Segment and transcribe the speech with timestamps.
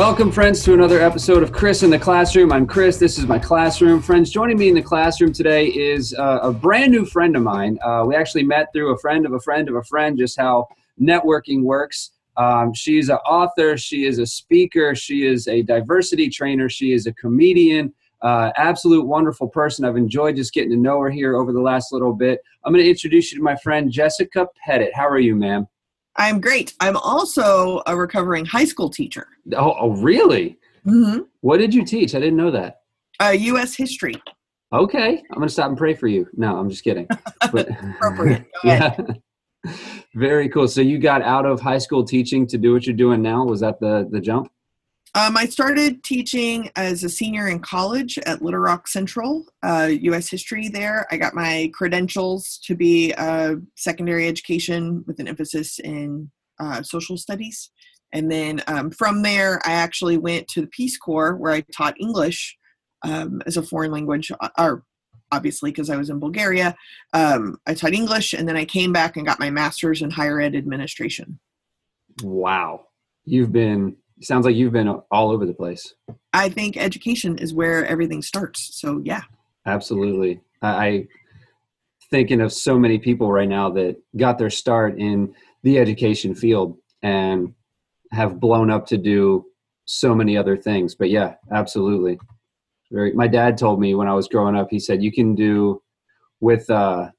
[0.00, 2.52] Welcome, friends, to another episode of Chris in the Classroom.
[2.52, 2.96] I'm Chris.
[2.96, 4.00] This is my classroom.
[4.00, 7.78] Friends, joining me in the classroom today is uh, a brand new friend of mine.
[7.84, 10.66] Uh, we actually met through a friend of a friend of a friend, just how
[10.98, 12.12] networking works.
[12.38, 17.06] Um, she's an author, she is a speaker, she is a diversity trainer, she is
[17.06, 17.92] a comedian.
[18.22, 19.84] Uh, absolute wonderful person.
[19.84, 22.40] I've enjoyed just getting to know her here over the last little bit.
[22.64, 24.94] I'm going to introduce you to my friend Jessica Pettitt.
[24.94, 25.66] How are you, ma'am?
[26.16, 26.74] I'm great.
[26.80, 29.28] I'm also a recovering high school teacher.
[29.54, 30.58] Oh, oh really?
[30.86, 31.20] Mm-hmm.
[31.40, 32.14] What did you teach?
[32.14, 32.82] I didn't know that.
[33.22, 33.74] Uh, U.S.
[33.74, 34.14] history.
[34.72, 36.28] Okay, I'm gonna stop and pray for you.
[36.34, 37.08] No, I'm just kidding.
[37.52, 38.46] But, Appropriate.
[38.62, 38.96] yeah.
[40.14, 40.68] Very cool.
[40.68, 43.44] So you got out of high school teaching to do what you're doing now.
[43.44, 44.50] Was that the the jump?
[45.16, 50.28] Um, I started teaching as a senior in college at Little Rock Central, uh, U.S.
[50.28, 51.04] history there.
[51.10, 57.16] I got my credentials to be a secondary education with an emphasis in uh, social
[57.16, 57.70] studies.
[58.12, 62.00] And then um, from there, I actually went to the Peace Corps where I taught
[62.00, 62.56] English
[63.04, 64.84] um, as a foreign language, uh, or
[65.32, 66.76] obviously because I was in Bulgaria.
[67.12, 70.40] Um, I taught English and then I came back and got my master's in higher
[70.40, 71.40] ed administration.
[72.22, 72.86] Wow.
[73.24, 75.94] You've been sounds like you've been all over the place.
[76.32, 78.78] I think education is where everything starts.
[78.80, 79.22] So yeah.
[79.66, 80.40] Absolutely.
[80.62, 81.06] I, I
[82.10, 85.32] thinking of so many people right now that got their start in
[85.62, 87.54] the education field and
[88.12, 89.46] have blown up to do
[89.84, 90.94] so many other things.
[90.94, 92.18] But yeah, absolutely.
[92.90, 95.82] Very my dad told me when I was growing up, he said you can do
[96.40, 97.10] with uh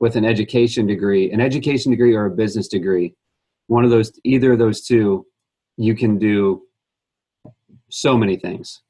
[0.00, 3.14] with an education degree, an education degree or a business degree.
[3.66, 5.26] One of those either of those two
[5.80, 6.62] you can do
[7.88, 8.82] so many things.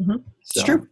[0.00, 0.18] Mm-hmm.
[0.40, 0.88] It's so, true.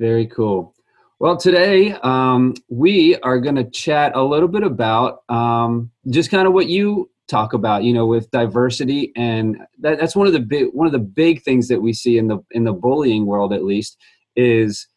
[0.00, 0.74] Very cool.
[1.20, 6.48] Well, today um, we are going to chat a little bit about um, just kind
[6.48, 10.40] of what you talk about, you know, with diversity, and that, that's one of the
[10.40, 13.52] big one of the big things that we see in the in the bullying world,
[13.52, 13.98] at least,
[14.36, 14.88] is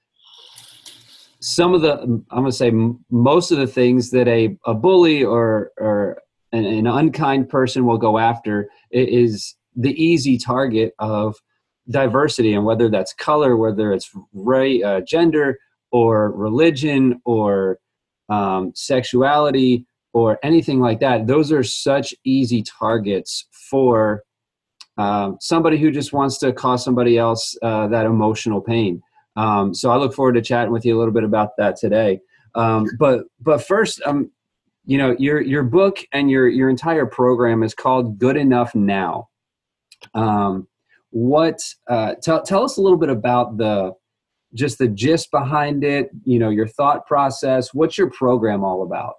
[1.42, 2.72] some of the I'm going to say
[3.12, 7.98] most of the things that a, a bully or or an, an unkind person will
[7.98, 11.36] go after is the easy target of
[11.90, 14.10] diversity and whether that's color whether it's
[14.84, 15.58] uh, gender
[15.92, 17.80] or religion or
[18.30, 24.24] um, sexuality or anything like that those are such easy targets for
[24.98, 29.02] um, somebody who just wants to cause somebody else uh, that emotional pain.
[29.36, 32.22] Um, so i look forward to chatting with you a little bit about that today.
[32.56, 34.32] Um, but but first um,
[34.86, 39.30] you know your your book and your your entire program is called good enough now.
[40.14, 40.68] Um,
[41.10, 41.60] what
[41.90, 43.94] uh, tell, tell us a little bit about the
[44.54, 47.74] just the gist behind it you know your thought process.
[47.74, 49.16] What's your program all about?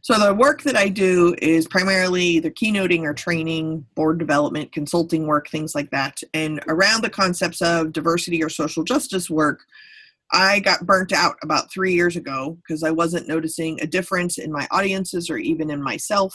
[0.00, 5.26] So the work that i do is primarily either keynoting or training board development consulting
[5.26, 6.22] work things like that.
[6.32, 9.66] And around the concepts of diversity or social justice work
[10.32, 14.52] I got burnt out about three years ago because I wasn't noticing a difference in
[14.52, 16.34] my audiences or even in myself.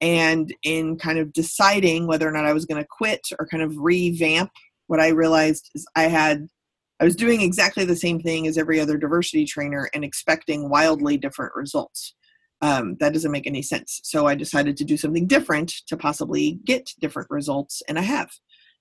[0.00, 3.62] And in kind of deciding whether or not I was going to quit or kind
[3.62, 4.50] of revamp,
[4.86, 6.46] what I realized is I had,
[7.00, 11.16] I was doing exactly the same thing as every other diversity trainer and expecting wildly
[11.16, 12.14] different results.
[12.60, 14.00] Um, that doesn't make any sense.
[14.02, 18.30] So I decided to do something different to possibly get different results, and I have.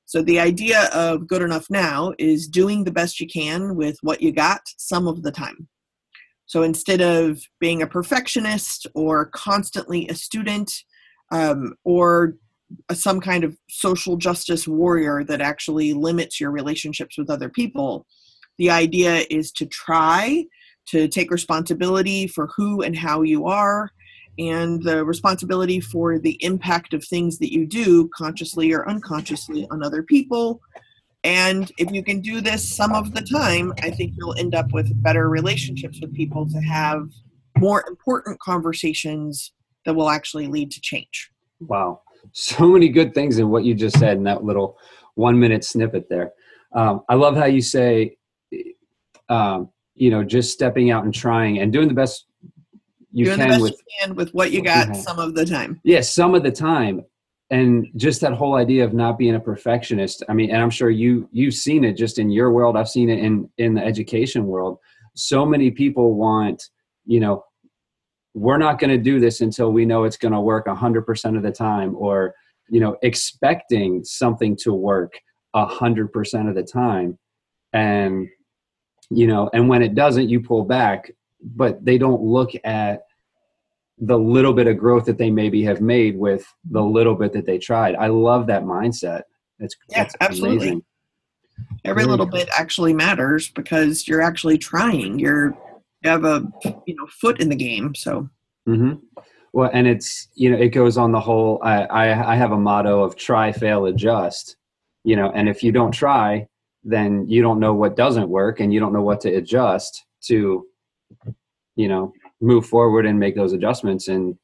[0.07, 4.22] So the idea of good enough now is doing the best you can with what
[4.22, 5.68] you got some of the time.
[6.45, 10.72] So instead of being a perfectionist or constantly a student
[11.29, 12.35] um, or
[12.94, 18.06] some kind of social justice warrior that actually limits your relationships with other people,
[18.57, 20.46] the idea is to try
[20.88, 23.91] to take responsibility for who and how you are
[24.37, 29.84] and the responsibility for the impact of things that you do consciously or unconsciously on
[29.84, 30.61] other people.
[31.23, 34.72] And if you can do this some of the time, I think you'll end up
[34.72, 37.09] with better relationships with people to have
[37.57, 39.51] more important conversations
[39.85, 41.31] that will actually lead to change.
[41.59, 42.01] Wow.
[42.33, 44.78] So many good things in what you just said in that little
[45.16, 46.33] one minute snippet there.
[46.73, 48.17] Um, I love how you say,
[49.29, 52.27] um, you know, just stepping out and trying and doing the best
[53.11, 55.79] you Doing can with, you can with what you got some of the time.
[55.83, 57.03] Yes, yeah, some of the time.
[57.49, 60.21] And just that whole idea of not being a perfectionist.
[60.27, 62.75] I mean, and I'm sure you you've seen it just in your world.
[62.75, 64.79] I've seen it in in the education world.
[65.15, 66.61] So many people want,
[67.05, 67.43] you know,
[68.37, 71.43] we're not going to do this until we know it's going to work 100% of
[71.43, 72.35] the time or
[72.69, 75.13] you know expecting something to work
[75.55, 77.17] 100% of the time
[77.73, 78.27] and
[79.09, 81.11] you know and when it doesn't you pull back
[81.41, 83.03] but they don't look at
[83.99, 87.45] the little bit of growth that they maybe have made with the little bit that
[87.45, 87.95] they tried.
[87.95, 89.23] I love that mindset.
[89.59, 90.57] It's yeah, that's absolutely.
[90.57, 90.84] amazing.
[91.84, 95.17] Every Very little bit actually matters because you're actually trying.
[95.17, 95.57] You're
[96.03, 96.45] you have a
[96.85, 97.95] you know foot in the game.
[97.95, 98.29] So
[98.66, 98.93] hmm
[99.53, 101.59] Well, and it's you know it goes on the whole.
[101.63, 104.57] I, I I have a motto of try, fail, adjust.
[105.03, 106.47] You know, and if you don't try,
[106.83, 110.67] then you don't know what doesn't work, and you don't know what to adjust to,
[111.75, 114.37] you know, move forward and make those adjustments and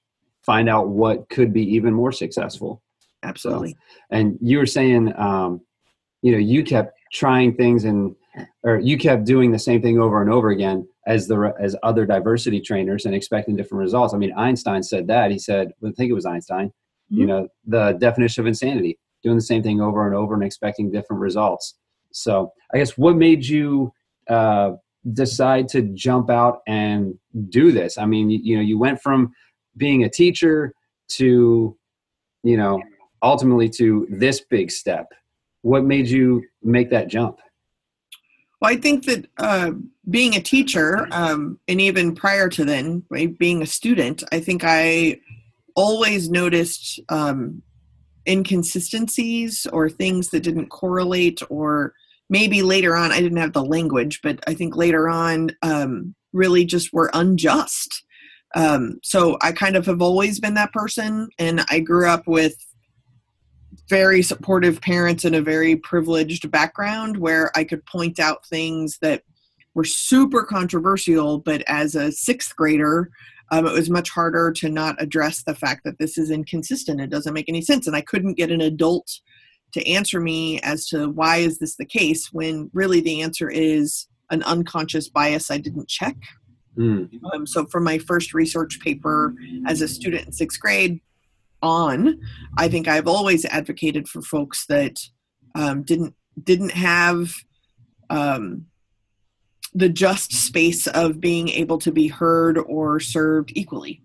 [0.46, 2.82] find out what could be even more successful.
[3.24, 3.76] absolutely.
[4.10, 5.62] And you were saying, um,
[6.22, 8.16] you know, you kept trying things and
[8.64, 12.06] or you kept doing the same thing over and over again as the as other
[12.06, 14.14] diversity trainers and expecting different results.
[14.14, 15.30] I mean, Einstein said that.
[15.32, 16.72] He said, I think it was Einstein.
[17.10, 17.28] You Mhm.
[17.28, 21.22] know, the definition of insanity: doing the same thing over and over and expecting different
[21.22, 21.76] results.
[22.12, 23.92] So, I guess what made you
[24.30, 24.74] uh,
[25.12, 27.18] decide to jump out and
[27.50, 27.98] do this?
[27.98, 29.34] I mean, you, you know, you went from
[29.76, 30.74] being a teacher
[31.10, 31.76] to,
[32.44, 32.82] you know,
[33.22, 35.12] ultimately to this big step.
[35.62, 37.40] What made you make that jump?
[38.60, 39.72] Well, I think that uh,
[40.10, 44.64] being a teacher, um, and even prior to then, right, being a student, I think
[44.64, 45.20] I
[45.76, 47.62] always noticed um,
[48.28, 51.94] inconsistencies or things that didn't correlate, or
[52.30, 56.66] maybe later on, I didn't have the language, but I think later on, um, really
[56.66, 58.04] just were unjust.
[58.56, 62.56] Um, so I kind of have always been that person, and I grew up with
[63.90, 69.24] very supportive parents in a very privileged background where I could point out things that
[69.74, 73.10] were super controversial, but as a sixth grader,
[73.52, 77.02] um, it was much harder to not address the fact that this is inconsistent.
[77.02, 77.88] It doesn't make any sense.
[77.88, 79.20] And I couldn't get an adult
[79.74, 84.08] to answer me as to why is this the case when really the answer is
[84.30, 86.16] an unconscious bias I didn't check.
[86.78, 89.36] Mm, Um, so from my first research paper
[89.68, 91.02] as a student in sixth grade
[91.62, 92.20] on,
[92.58, 95.00] I think I've always advocated for folks that
[95.56, 97.32] um, didn't didn't have
[98.10, 98.66] um,
[99.74, 104.02] the just space of being able to be heard or served equally.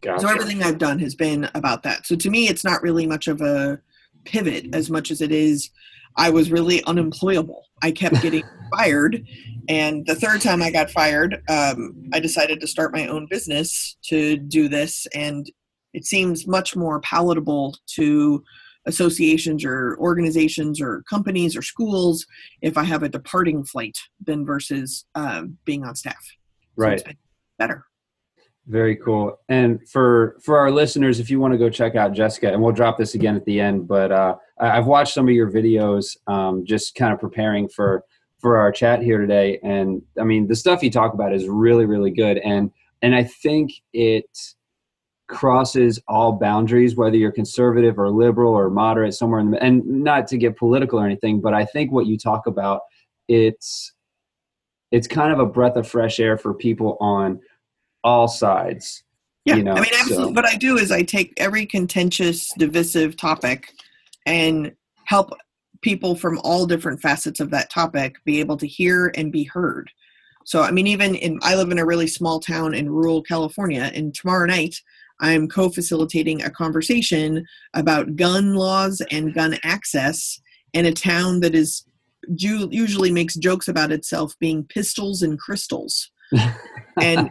[0.00, 0.20] gotcha.
[0.20, 2.06] So everything I've done has been about that.
[2.06, 3.80] So to me, it's not really much of a
[4.24, 5.70] pivot as much as it is.
[6.16, 7.64] I was really unemployable.
[7.82, 8.44] I kept getting
[8.76, 9.24] fired,
[9.68, 13.96] and the third time I got fired, um, I decided to start my own business
[14.04, 15.50] to do this, and
[15.94, 18.42] it seems much more palatable to
[18.86, 22.26] associations or organizations or companies or schools
[22.62, 26.24] if I have a departing flight than versus um, being on staff.
[26.78, 26.94] So right.
[26.94, 27.16] it's been
[27.58, 27.84] better.
[28.68, 29.40] Very cool.
[29.48, 32.72] And for for our listeners, if you want to go check out Jessica, and we'll
[32.72, 36.66] drop this again at the end, but uh, I've watched some of your videos, um,
[36.66, 38.04] just kind of preparing for
[38.38, 39.58] for our chat here today.
[39.62, 42.70] And I mean, the stuff you talk about is really really good, and
[43.00, 44.28] and I think it
[45.28, 50.26] crosses all boundaries, whether you're conservative or liberal or moderate, somewhere in the and not
[50.26, 52.82] to get political or anything, but I think what you talk about,
[53.28, 53.94] it's
[54.90, 57.40] it's kind of a breath of fresh air for people on
[58.04, 59.02] all sides.
[59.44, 60.26] Yeah, you know, I mean, absolutely.
[60.26, 63.72] so- What I do is I take every contentious, divisive topic
[64.26, 64.72] and
[65.06, 65.30] help
[65.80, 69.90] people from all different facets of that topic be able to hear and be heard.
[70.44, 73.90] So, I mean, even in, I live in a really small town in rural California,
[73.94, 74.80] and tomorrow night
[75.20, 80.40] I'm co facilitating a conversation about gun laws and gun access
[80.72, 81.84] in a town that is
[82.36, 86.10] usually makes jokes about itself being pistols and crystals
[87.00, 87.30] and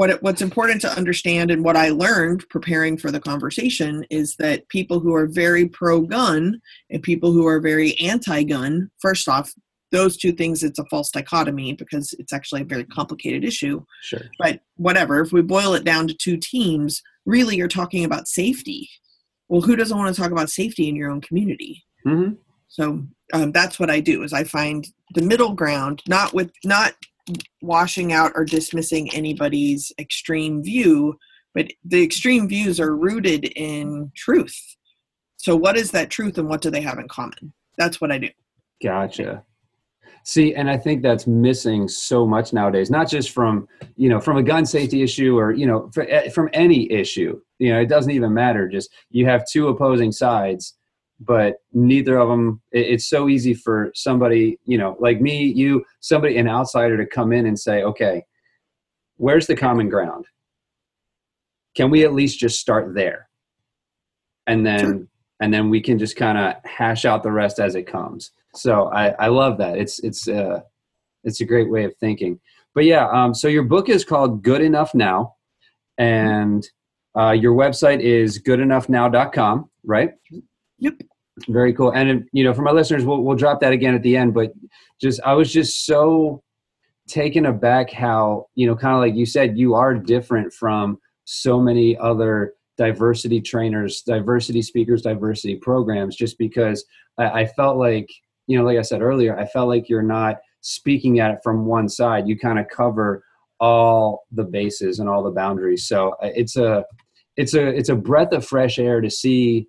[0.00, 4.34] what it, what's important to understand and what I learned preparing for the conversation is
[4.36, 9.28] that people who are very pro gun and people who are very anti gun first
[9.28, 9.52] off
[9.92, 13.84] those two things it's a false dichotomy because it's actually a very complicated issue.
[14.00, 14.22] Sure.
[14.38, 18.88] but whatever if we boil it down to two teams really you're talking about safety.
[19.50, 21.84] Well who doesn't want to talk about safety in your own community?
[22.04, 22.30] Hmm
[22.70, 23.04] so
[23.34, 26.94] um, that's what I do is I find the middle ground, not with not
[27.62, 31.18] washing out or dismissing anybody's extreme view,
[31.54, 34.58] but the extreme views are rooted in truth.
[35.36, 37.52] So what is that truth and what do they have in common?
[37.78, 38.28] That's what I do.
[38.82, 39.44] Gotcha.
[40.24, 42.90] See, and I think that's missing so much nowadays.
[42.90, 46.28] Not just from you know from a gun safety issue or you know fr- eh,
[46.28, 47.40] from any issue.
[47.58, 48.68] You know, it doesn't even matter.
[48.68, 50.76] Just you have two opposing sides,
[51.20, 52.60] but neither of them.
[52.72, 57.06] It, it's so easy for somebody you know like me, you, somebody, an outsider to
[57.06, 58.24] come in and say, okay,
[59.16, 60.24] where's the common ground?
[61.76, 63.28] Can we at least just start there,
[64.46, 65.06] and then Sure.
[65.40, 68.32] and then we can just kind of hash out the rest as it comes.
[68.54, 69.78] So I, I love that.
[69.78, 70.60] It's it's uh
[71.22, 72.40] it's a great way of thinking.
[72.74, 75.34] But yeah, um, so your book is called Good Enough Now,
[75.98, 76.66] and
[77.18, 80.10] uh, your website is goodenoughnow.com, right?
[80.78, 80.94] Yep.
[81.48, 81.92] Very cool.
[81.92, 84.34] And you know, for my listeners, we'll we'll drop that again at the end.
[84.34, 84.52] But
[85.00, 86.42] just I was just so
[87.08, 91.60] taken aback how you know, kind of like you said, you are different from so
[91.60, 96.16] many other diversity trainers, diversity speakers, diversity programs.
[96.16, 96.84] Just because
[97.18, 98.08] I, I felt like
[98.46, 101.66] you know, like I said earlier, I felt like you're not speaking at it from
[101.66, 102.28] one side.
[102.28, 103.24] You kind of cover
[103.60, 105.86] all the bases and all the boundaries.
[105.86, 106.84] So uh, it's a
[107.36, 109.68] it's a it's a breath of fresh air to see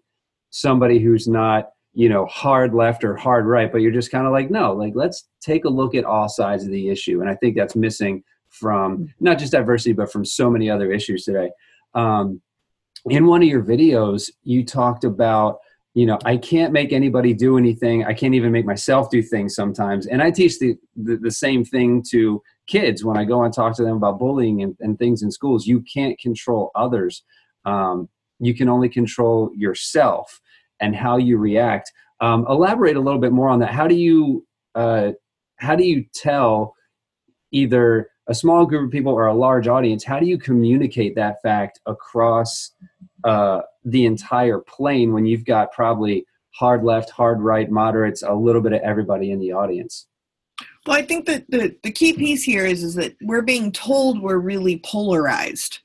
[0.51, 4.31] somebody who's not you know hard left or hard right, but you're just kind of
[4.31, 7.21] like no, like let's take a look at all sides of the issue.
[7.21, 11.23] And I think that's missing from not just diversity, but from so many other issues
[11.23, 11.49] today.
[11.93, 12.41] Um,
[13.05, 15.57] in one of your videos, you talked about
[15.93, 18.05] you know i can't make anybody do anything.
[18.05, 20.07] I can't even make myself do things sometimes.
[20.07, 23.75] And i teach the, the, the, same thing to kids when i go and talk
[23.75, 25.67] to them about bullying and, and things in schools.
[25.67, 27.23] You can't control others.
[27.65, 28.07] Um,
[28.41, 30.41] you can only control yourself
[30.79, 34.45] and how you react um, elaborate a little bit more on that how do you
[34.75, 35.11] uh,
[35.57, 36.75] how do you tell
[37.51, 41.41] either a small group of people or a large audience how do you communicate that
[41.41, 42.71] fact across
[43.23, 48.61] uh, the entire plane when you've got probably hard left, hard right, moderates, a little
[48.61, 50.07] bit of everybody in the audience?
[50.85, 54.21] Well, I think that the, the key piece here is, is that we're being told
[54.21, 55.79] we're really polarized.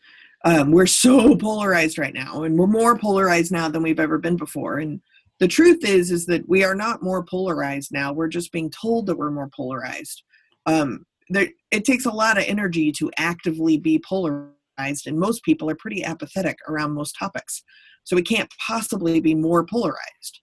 [0.44, 4.36] Um, we're so polarized right now, and we're more polarized now than we've ever been
[4.36, 4.78] before.
[4.78, 5.00] And
[5.40, 8.12] the truth is, is that we are not more polarized now.
[8.12, 10.22] We're just being told that we're more polarized.
[10.66, 15.68] Um, there, it takes a lot of energy to actively be polarized, and most people
[15.68, 17.62] are pretty apathetic around most topics.
[18.04, 20.40] So we can't possibly be more polarized.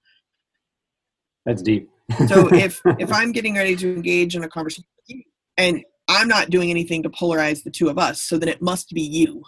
[1.46, 1.90] That's deep.
[2.28, 4.86] so if if I'm getting ready to engage in a conversation
[5.58, 8.90] and I'm not doing anything to polarize the two of us, so then it must
[8.90, 9.44] be you.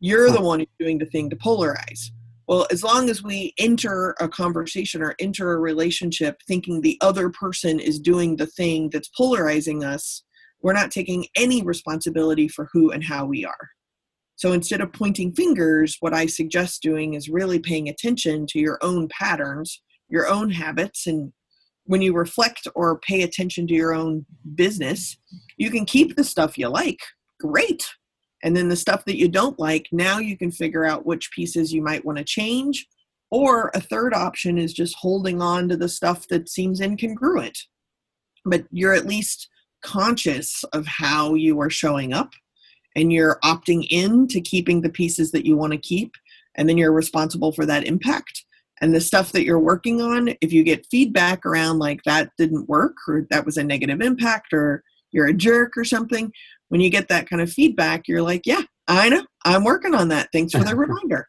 [0.00, 2.10] You're the one who's doing the thing to polarize.
[2.48, 7.28] Well, as long as we enter a conversation or enter a relationship thinking the other
[7.30, 10.22] person is doing the thing that's polarizing us,
[10.62, 13.70] we're not taking any responsibility for who and how we are.
[14.36, 18.78] So instead of pointing fingers, what I suggest doing is really paying attention to your
[18.82, 21.06] own patterns, your own habits.
[21.06, 21.32] And
[21.84, 25.16] when you reflect or pay attention to your own business,
[25.56, 27.00] you can keep the stuff you like.
[27.40, 27.86] Great.
[28.42, 31.72] And then the stuff that you don't like, now you can figure out which pieces
[31.72, 32.86] you might want to change.
[33.30, 37.58] Or a third option is just holding on to the stuff that seems incongruent.
[38.44, 39.48] But you're at least
[39.82, 42.32] conscious of how you are showing up
[42.94, 46.12] and you're opting in to keeping the pieces that you want to keep
[46.56, 48.44] and then you're responsible for that impact
[48.80, 52.68] and the stuff that you're working on if you get feedback around like that didn't
[52.68, 56.32] work or that was a negative impact or you're a jerk or something
[56.68, 59.24] when you get that kind of feedback you're like yeah i know.
[59.46, 60.28] I'm working on that.
[60.32, 61.28] Thanks for the reminder.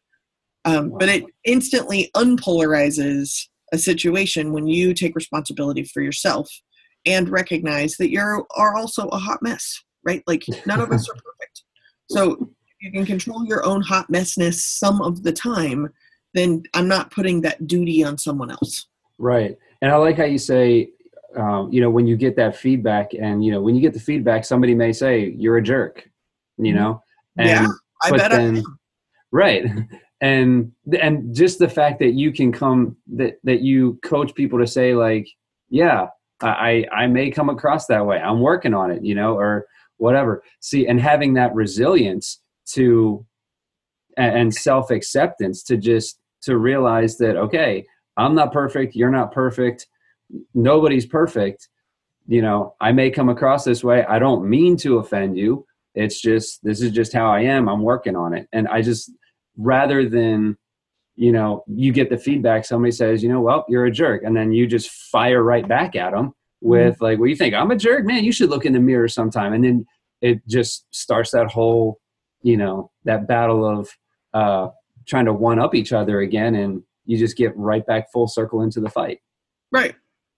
[0.66, 6.50] Um, but it instantly unpolarizes a situation when you take responsibility for yourself
[7.06, 10.24] and recognize that you're are also a hot mess right?
[10.26, 11.64] Like none of us are perfect.
[12.10, 12.48] So if
[12.80, 15.90] you can control your own hot messness some of the time
[16.34, 18.88] then i'm not putting that duty on someone else.
[19.18, 19.58] Right.
[19.82, 20.90] And i like how you say
[21.36, 24.00] um, you know when you get that feedback and you know when you get the
[24.00, 26.10] feedback somebody may say you're a jerk
[26.58, 26.80] you mm-hmm.
[26.80, 27.02] know
[27.38, 27.68] and, yeah
[28.04, 28.64] i bet then, I
[29.32, 29.66] right
[30.22, 34.68] and and just the fact that you can come that that you coach people to
[34.68, 35.28] say like
[35.70, 36.08] yeah
[36.42, 38.18] I I may come across that way.
[38.20, 39.66] I'm working on it, you know, or
[39.98, 40.44] whatever.
[40.60, 42.42] See, and having that resilience
[42.74, 43.26] to
[44.18, 47.86] and self acceptance to just to realize that okay,
[48.18, 48.96] I'm not perfect.
[48.96, 49.88] You're not perfect.
[50.54, 51.70] Nobody's perfect.
[52.28, 54.04] You know, I may come across this way.
[54.06, 55.66] I don't mean to offend you.
[55.96, 57.68] It's just this is just how I am.
[57.70, 59.12] I'm working on it, and I just
[59.58, 60.58] rather than
[61.18, 62.64] you know, you get the feedback.
[62.64, 65.96] Somebody says, you know, well, you're a jerk, and then you just fire right back
[65.96, 67.04] at them with mm-hmm.
[67.04, 67.56] like, "What do you think?
[67.56, 68.24] I'm a jerk, man.
[68.24, 69.86] You should look in the mirror sometime." And then
[70.22, 72.00] it just starts that whole,
[72.44, 73.90] you know, that battle of
[74.34, 74.70] uh,
[75.08, 78.62] trying to one up each other again, and you just get right back full circle
[78.62, 79.20] into the fight.
[79.72, 79.96] Right.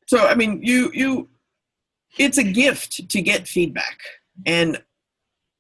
[0.10, 1.30] So, I mean, you you,
[2.18, 4.00] it's a gift to get feedback,
[4.44, 4.82] and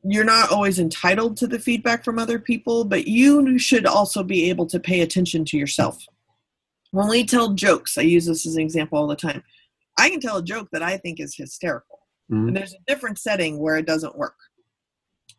[0.01, 4.49] you're not always entitled to the feedback from other people, but you should also be
[4.49, 6.03] able to pay attention to yourself.
[6.89, 9.43] When we tell jokes, I use this as an example all the time.
[9.99, 11.99] I can tell a joke that I think is hysterical,
[12.31, 12.47] mm-hmm.
[12.47, 14.37] and there's a different setting where it doesn't work.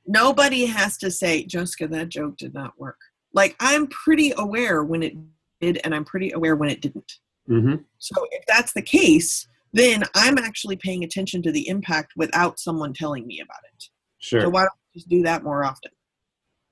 [0.07, 2.99] Nobody has to say, Jessica, that joke did not work.
[3.35, 5.15] Like, I'm pretty aware when it
[5.61, 7.13] did, and I'm pretty aware when it didn't.
[7.51, 7.77] Mm-hmm.
[7.99, 12.93] So, if that's the case, then I'm actually paying attention to the impact without someone
[12.93, 13.85] telling me about it.
[14.19, 14.43] Sure.
[14.43, 15.91] So why don't we just do that more often?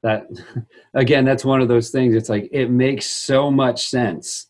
[0.03, 0.27] that
[0.95, 4.47] again that's one of those things it's like it makes so much sense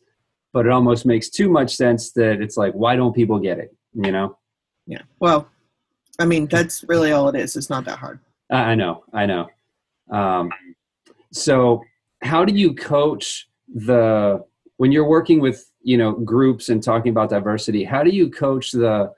[0.53, 3.75] but it almost makes too much sense that it's like why don't people get it
[3.95, 4.37] you know
[4.87, 5.49] yeah well
[6.19, 8.19] i mean that's really all it is it's not that hard
[8.51, 9.47] i know i know
[10.11, 10.51] um,
[11.33, 11.83] so
[12.23, 14.43] how do you coach the
[14.79, 18.73] when you're working with you know groups and talking about diversity how do you coach
[18.73, 19.11] the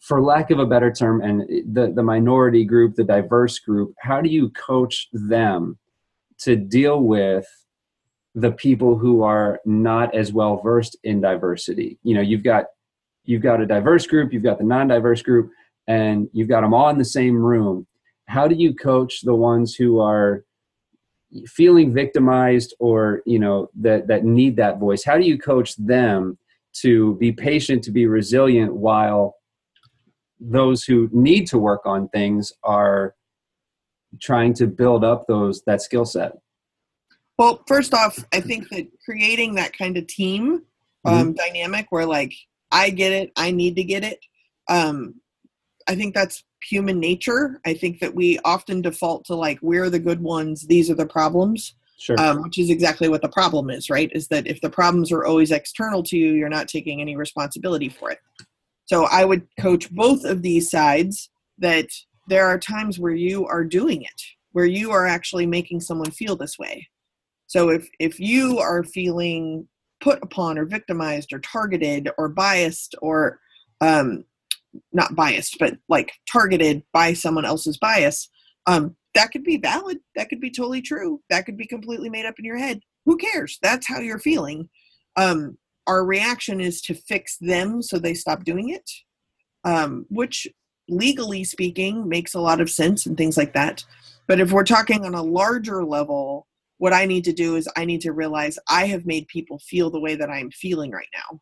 [0.00, 1.40] for lack of a better term and
[1.74, 5.76] the the minority group the diverse group how do you coach them
[6.38, 7.46] to deal with
[8.36, 11.98] the people who are not as well versed in diversity?
[12.02, 12.66] You know you've got
[13.24, 15.50] you've got a diverse group you've got the non-diverse group
[15.88, 17.86] and you've got them all in the same room.
[18.26, 20.44] How do you coach the ones who are
[21.46, 26.38] feeling victimized or you know that that need that voice how do you coach them
[26.72, 29.36] to be patient to be resilient while
[30.38, 33.14] those who need to work on things are
[34.20, 36.32] trying to build up those that skill set
[37.38, 40.62] well first off i think that creating that kind of team
[41.04, 41.32] um, mm-hmm.
[41.32, 42.32] dynamic where like
[42.70, 44.18] i get it i need to get it
[44.68, 45.14] um,
[45.88, 49.98] i think that's human nature i think that we often default to like we're the
[49.98, 52.20] good ones these are the problems Sure.
[52.20, 54.10] Um, which is exactly what the problem is, right?
[54.14, 57.88] Is that if the problems are always external to you, you're not taking any responsibility
[57.88, 58.18] for it.
[58.84, 61.86] So I would coach both of these sides that
[62.28, 66.36] there are times where you are doing it, where you are actually making someone feel
[66.36, 66.86] this way.
[67.46, 69.66] So if if you are feeling
[70.00, 73.40] put upon or victimized or targeted or biased or
[73.80, 74.24] um,
[74.92, 78.28] not biased, but like targeted by someone else's bias,
[78.66, 79.98] um, that could be valid.
[80.14, 81.20] That could be totally true.
[81.30, 82.80] That could be completely made up in your head.
[83.06, 83.58] Who cares?
[83.62, 84.68] That's how you're feeling.
[85.16, 85.56] Um,
[85.86, 88.90] our reaction is to fix them so they stop doing it,
[89.64, 90.46] um, which
[90.88, 93.84] legally speaking makes a lot of sense and things like that.
[94.26, 96.46] But if we're talking on a larger level,
[96.78, 99.90] what I need to do is I need to realize I have made people feel
[99.90, 101.40] the way that I'm feeling right now.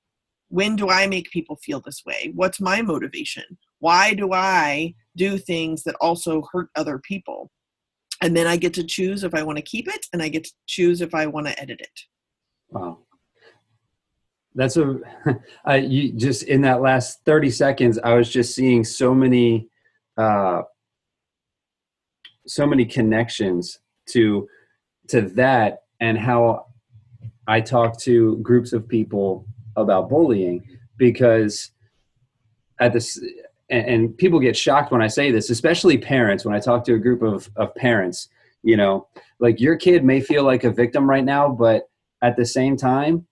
[0.55, 2.31] When do I make people feel this way?
[2.33, 3.43] What's my motivation?
[3.81, 7.51] Why do I do things that also hurt other people?
[8.23, 10.45] And then I get to choose if I want to keep it and I get
[10.45, 12.01] to choose if I want to edit it.
[12.71, 12.99] Wow
[14.55, 15.01] that's a
[15.65, 19.69] I, you just in that last 30 seconds i was just seeing so many
[20.17, 20.63] uh
[22.47, 24.49] so many connections to
[25.09, 26.67] to that and how
[27.49, 29.45] i talk to groups of people
[29.77, 30.63] about bullying
[30.97, 31.71] because
[32.81, 33.19] at this
[33.71, 36.95] and, and people get shocked when i say this especially parents when i talk to
[36.95, 38.29] a group of of parents
[38.63, 39.07] you know
[39.41, 41.89] like your kid may feel like a victim right now but
[42.23, 43.27] at the same time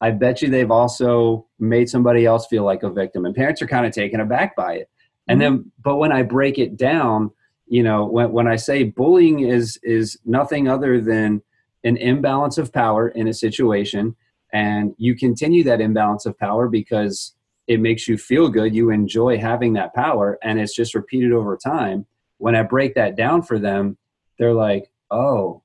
[0.00, 3.66] I bet you they've also made somebody else feel like a victim, and parents are
[3.66, 4.90] kind of taken aback by it.
[5.28, 5.56] And mm-hmm.
[5.56, 7.30] then, but when I break it down,
[7.66, 11.42] you know, when when I say bullying is is nothing other than
[11.84, 14.16] an imbalance of power in a situation,
[14.52, 17.34] and you continue that imbalance of power because
[17.66, 21.56] it makes you feel good, you enjoy having that power, and it's just repeated over
[21.56, 22.06] time.
[22.38, 23.96] When I break that down for them,
[24.38, 25.62] they're like, "Oh,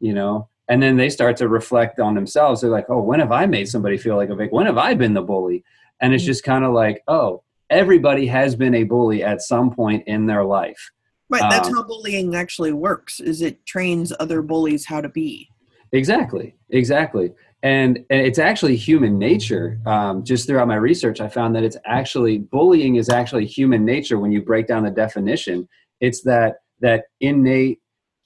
[0.00, 2.60] you know, and then they start to reflect on themselves.
[2.60, 4.94] They're like oh when have i made somebody feel like a victim when have i
[4.94, 5.64] been the bully?
[6.00, 6.26] And it's mm.
[6.26, 10.44] just kind of like oh everybody has been a bully at some point in their
[10.44, 10.90] life.
[11.28, 15.48] Right that's um, how bullying actually works is it trains other bullies how to be.
[15.92, 21.64] Exactly exactly and, it's actually human nature um, just throughout my research i found that
[21.64, 25.68] it's actually bullying is actually human nature when you break down the definition
[26.00, 27.80] it's that that innate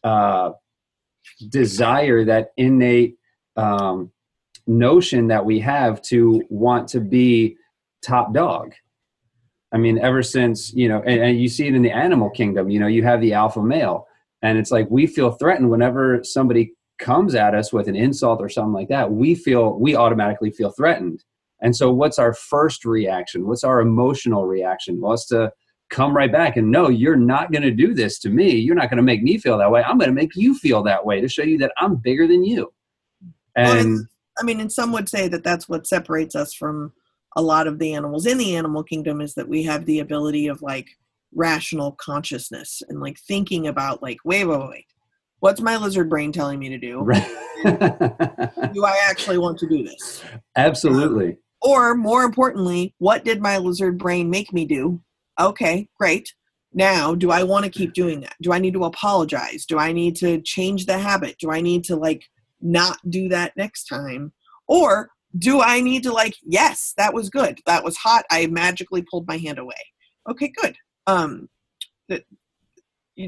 [0.04, 0.50] uh,
[1.48, 3.16] desire, that innate
[3.56, 4.10] um,
[4.66, 7.56] notion that we have to want to be
[8.04, 8.72] top dog.
[9.72, 12.70] I mean, ever since, you know, and, and, you see it in the animal kingdom,
[12.70, 14.06] you know, you have the alpha male,
[14.42, 18.48] and it's like we feel threatened whenever somebody comes at us with an insult or
[18.48, 19.10] something like that.
[19.10, 21.24] We feel, we automatically feel threatened.
[21.62, 23.46] And so, what's our first reaction?
[23.46, 25.00] What's our emotional reaction?
[25.00, 25.52] Well, it's to
[25.90, 28.54] come right back and no, you're not going to do this to me.
[28.54, 29.82] You're not going to make me feel that way.
[29.82, 32.44] I'm going to make you feel that way to show you that I'm bigger than
[32.44, 32.72] you.
[33.56, 34.04] And well,
[34.38, 36.92] I mean, and some would say that that's what separates us from
[37.36, 40.46] a lot of the animals in the animal kingdom is that we have the ability
[40.46, 40.88] of like
[41.34, 44.86] rational consciousness and like thinking about like, wait, wait, wait.
[45.40, 47.00] What's my lizard brain telling me to do?
[47.00, 47.26] Right.
[47.64, 50.22] do I actually want to do this?
[50.56, 51.36] Absolutely.
[51.60, 55.02] Or more importantly, what did my lizard brain make me do
[55.40, 56.34] okay, great.
[56.72, 58.36] Now, do I want to keep doing that?
[58.40, 59.66] Do I need to apologize?
[59.66, 61.36] Do I need to change the habit?
[61.40, 62.24] Do I need to like
[62.60, 64.32] not do that next time?
[64.68, 67.58] Or do I need to like, yes, that was good.
[67.66, 68.24] That was hot.
[68.30, 69.74] I magically pulled my hand away.
[70.28, 70.76] Okay, good.
[71.06, 71.48] Um,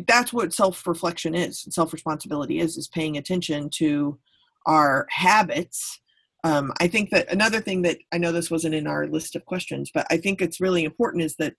[0.07, 4.19] that's what self-reflection is self-responsibility is is paying attention to
[4.67, 6.01] our habits.
[6.45, 9.45] Um, i think that another thing that i know this wasn't in our list of
[9.45, 11.55] questions but i think it's really important is that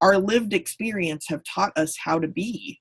[0.00, 2.80] our lived experience have taught us how to be.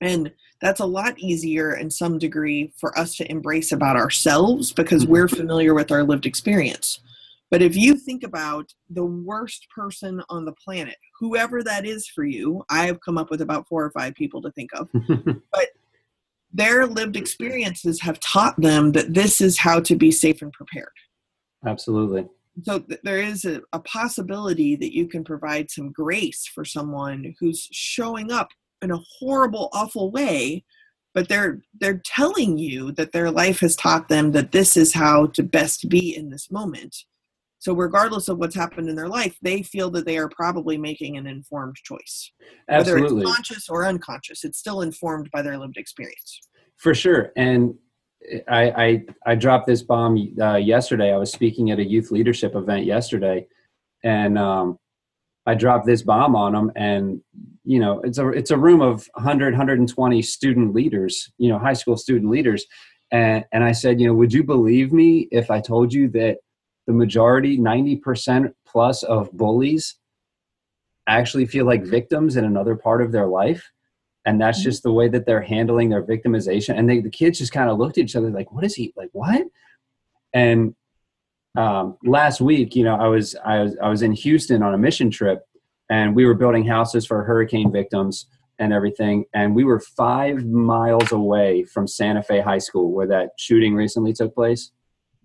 [0.00, 5.06] And that's a lot easier in some degree for us to embrace about ourselves because
[5.06, 5.36] we're mm-hmm.
[5.36, 7.00] familiar with our lived experience
[7.50, 12.24] but if you think about the worst person on the planet, whoever that is for
[12.24, 14.88] you, I have come up with about four or five people to think of.
[15.52, 15.68] but
[16.52, 20.92] their lived experiences have taught them that this is how to be safe and prepared.
[21.66, 22.26] Absolutely.
[22.64, 27.34] So th- there is a, a possibility that you can provide some grace for someone
[27.40, 28.48] who's showing up
[28.82, 30.64] in a horrible, awful way
[31.14, 35.26] but they're they're telling you that their life has taught them that this is how
[35.26, 36.94] to best be in this moment
[37.60, 41.16] so, regardless of what's happened in their life, they feel that they are probably making
[41.16, 42.32] an informed choice.
[42.68, 43.02] Absolutely.
[43.02, 46.40] Whether it's conscious or unconscious, it's still informed by their lived experience.
[46.76, 47.32] For sure.
[47.36, 47.74] And
[48.48, 51.12] I, I, I dropped this bomb uh, yesterday.
[51.12, 53.46] I was speaking at a youth leadership event yesterday,
[54.04, 54.78] and um,
[55.44, 56.70] I dropped this bomb on them.
[56.76, 57.20] And
[57.64, 61.72] you know, it's a it's a room of 100, 120 student leaders, you know, high
[61.72, 62.64] school student leaders,
[63.10, 66.38] and and I said, you know, would you believe me if I told you that
[66.88, 69.96] the majority, 90% plus of bullies
[71.06, 73.70] actually feel like victims in another part of their life.
[74.24, 74.70] And that's mm-hmm.
[74.70, 76.78] just the way that they're handling their victimization.
[76.78, 78.94] And they, the kids just kind of looked at each other like, what is he
[78.96, 79.10] like?
[79.12, 79.42] What?
[80.32, 80.74] And
[81.58, 84.78] um, last week, you know, I was, I was, I was in Houston on a
[84.78, 85.40] mission trip
[85.90, 88.26] and we were building houses for hurricane victims
[88.58, 89.26] and everything.
[89.34, 94.14] And we were five miles away from Santa Fe High School where that shooting recently
[94.14, 94.72] took place.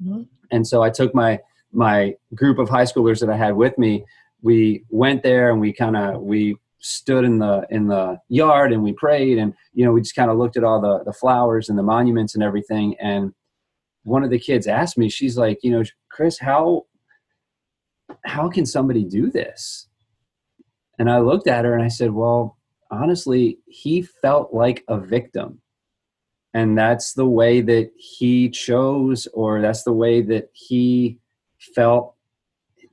[0.04, 0.24] Mm-hmm.
[0.52, 1.40] And so I took my
[1.74, 4.06] my group of high schoolers that I had with me,
[4.42, 8.84] we went there and we kind of we stood in the in the yard and
[8.84, 11.70] we prayed and you know we just kind of looked at all the the flowers
[11.70, 12.96] and the monuments and everything.
[13.00, 13.34] And
[14.04, 16.84] one of the kids asked me she's like you know chris how
[18.26, 19.88] how can somebody do this?
[21.00, 22.58] And i looked at her and i said well
[22.92, 25.62] honestly he felt like a victim.
[26.56, 31.18] And that's the way that he chose or that's the way that he
[31.76, 32.16] felt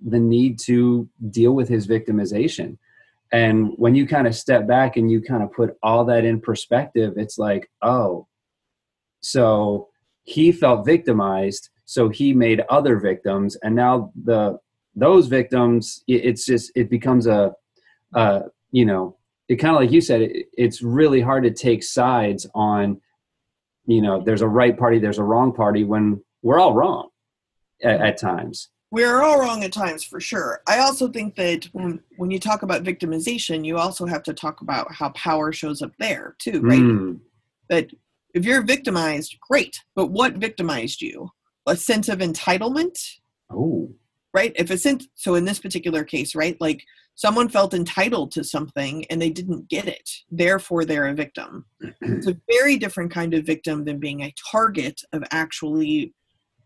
[0.04, 2.78] the need to deal with his victimization.
[3.32, 6.40] And when you kind of step back and you kind of put all that in
[6.40, 8.26] perspective, it's like, oh,
[9.20, 9.88] so
[10.24, 14.58] he felt victimized, so he made other victims, and now the
[14.96, 17.52] those victims, it's just it becomes a,
[18.14, 18.40] uh,
[18.72, 19.16] you know,
[19.48, 23.00] it kind of like you said, it, it's really hard to take sides on,
[23.86, 27.09] you know, there's a right party, there's a wrong party when we're all wrong
[27.82, 28.70] at, at times.
[28.90, 30.62] We're all wrong at times for sure.
[30.66, 34.60] I also think that when, when you talk about victimization you also have to talk
[34.62, 36.80] about how power shows up there too right?
[36.80, 37.20] Mm.
[37.68, 37.90] that
[38.34, 39.76] if you're victimized great.
[39.94, 41.30] But what victimized you?
[41.66, 42.98] A sense of entitlement?
[43.50, 43.92] Oh.
[44.34, 44.52] Right?
[44.56, 46.82] If a sense so in this particular case right like
[47.14, 50.10] someone felt entitled to something and they didn't get it.
[50.30, 51.64] Therefore they're a victim.
[52.02, 56.12] It's a very different kind of victim than being a target of actually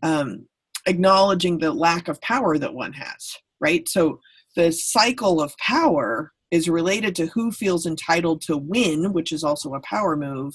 [0.01, 0.47] um,
[0.85, 3.87] acknowledging the lack of power that one has, right?
[3.87, 4.19] So
[4.55, 9.73] the cycle of power is related to who feels entitled to win, which is also
[9.73, 10.53] a power move,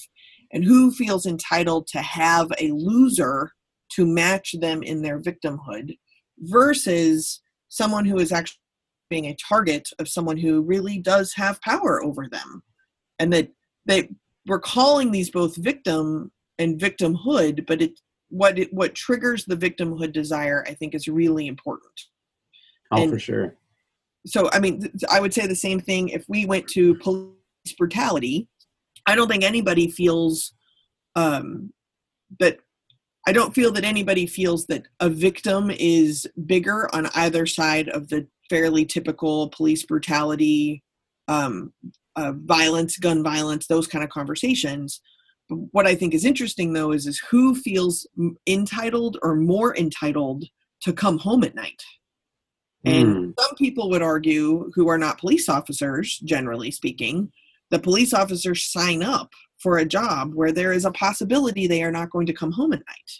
[0.53, 3.53] and who feels entitled to have a loser
[3.93, 5.97] to match them in their victimhood
[6.39, 8.59] versus someone who is actually
[9.11, 12.63] being a target of someone who really does have power over them.
[13.19, 13.49] And that
[13.87, 14.09] they
[14.47, 20.13] we're calling these both victim and victimhood, but it what it, what triggers the victimhood
[20.13, 22.01] desire i think is really important.
[22.93, 23.57] Oh and for sure.
[24.27, 26.09] So i mean i would say the same thing.
[26.09, 27.35] If we went to police
[27.79, 28.49] brutality
[29.07, 30.53] i don't think anybody feels
[31.17, 31.73] um,
[32.39, 32.59] that
[33.27, 38.09] i don't feel that anybody feels that a victim is bigger on either side of
[38.09, 40.83] the fairly typical police brutality
[41.29, 41.73] um,
[42.17, 45.01] uh, violence gun violence those kind of conversations
[45.51, 48.07] what I think is interesting though is is who feels
[48.47, 50.45] entitled or more entitled
[50.83, 51.83] to come home at night.
[52.85, 53.35] And mm.
[53.39, 57.31] some people would argue who are not police officers generally speaking,
[57.71, 61.93] the police officers sign up for a job where there is a possibility they are
[61.93, 63.11] not going to come home at night.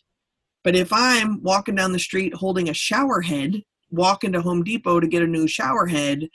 [0.65, 5.01] But if I'm walking down the street holding a shower head, walking to Home Depot
[5.01, 6.29] to get a new shower head,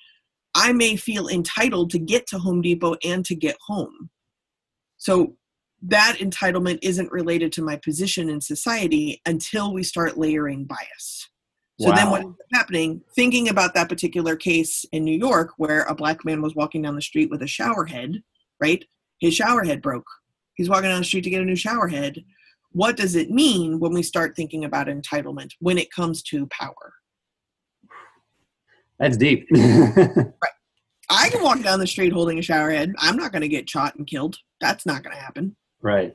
[0.53, 4.10] I may feel entitled to get to Home Depot and to get home.
[4.97, 5.36] So
[5.87, 11.29] that entitlement isn't related to my position in society until we start layering bias.
[11.79, 11.95] So wow.
[11.95, 13.01] then what is happening?
[13.15, 16.95] Thinking about that particular case in New York where a black man was walking down
[16.95, 18.23] the street with a shower head,
[18.61, 18.85] right?
[19.19, 20.07] his shower head broke.
[20.55, 22.23] He's walking down the street to get a new shower head.
[22.71, 26.93] What does it mean when we start thinking about entitlement when it comes to power?
[28.99, 29.47] That's deep.
[29.51, 30.31] right.
[31.09, 32.93] I can walk down the street holding a shower head.
[32.99, 34.37] I'm not going to get shot and killed.
[34.59, 35.55] That's not going to happen.
[35.85, 36.13] Right.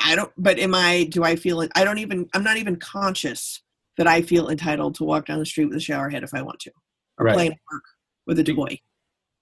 [0.00, 1.72] I don't, but am I, do I feel it?
[1.74, 3.62] I don't even, I'm not even conscious
[3.96, 6.42] that I feel entitled to walk down the street with a shower head if I
[6.42, 6.70] want to,
[7.18, 7.34] or Right.
[7.34, 7.82] play in a park
[8.26, 8.78] with a toy,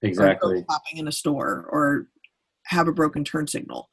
[0.03, 2.07] or go shopping in a store, or
[2.67, 3.89] have a broken turn signal.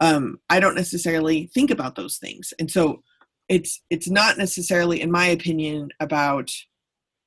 [0.00, 2.52] Um, I don't necessarily think about those things.
[2.60, 3.02] And so
[3.48, 6.50] it's, it's not necessarily, in my opinion, about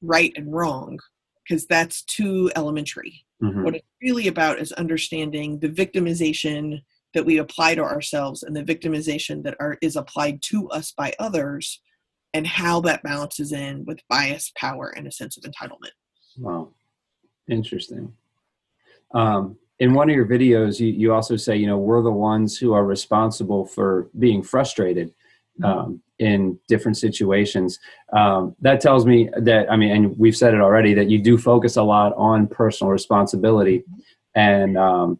[0.01, 0.99] right and wrong,
[1.43, 3.25] because that's too elementary.
[3.43, 3.63] Mhm.
[3.63, 6.81] What it's really about is understanding the victimization
[7.15, 11.11] that we apply to ourselves and the victimization that are, is applied to us by
[11.17, 11.81] others
[12.35, 15.95] and how that balances in with bias, power, and a sense of entitlement.
[16.37, 16.73] Wow.
[17.49, 18.13] Interesting.
[19.13, 22.57] Um, in one of your videos, you, you also say, you know, we're the ones
[22.57, 25.13] who are responsible for being frustrated
[25.63, 27.79] um, in different situations.
[28.11, 31.37] Um, that tells me that, I mean, and we've said it already, that you do
[31.37, 33.85] focus a lot on personal responsibility
[34.35, 35.19] and, um,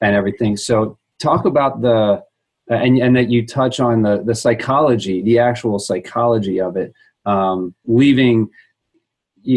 [0.00, 0.56] and everything.
[0.56, 2.22] So talk about the,
[2.68, 6.92] and, and that you touch on the, the psychology, the actual psychology of it,
[7.26, 8.48] um, leaving,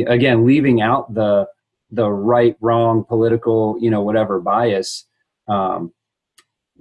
[0.08, 1.46] again leaving out the
[1.90, 5.06] the right wrong political you know whatever bias
[5.50, 5.92] um,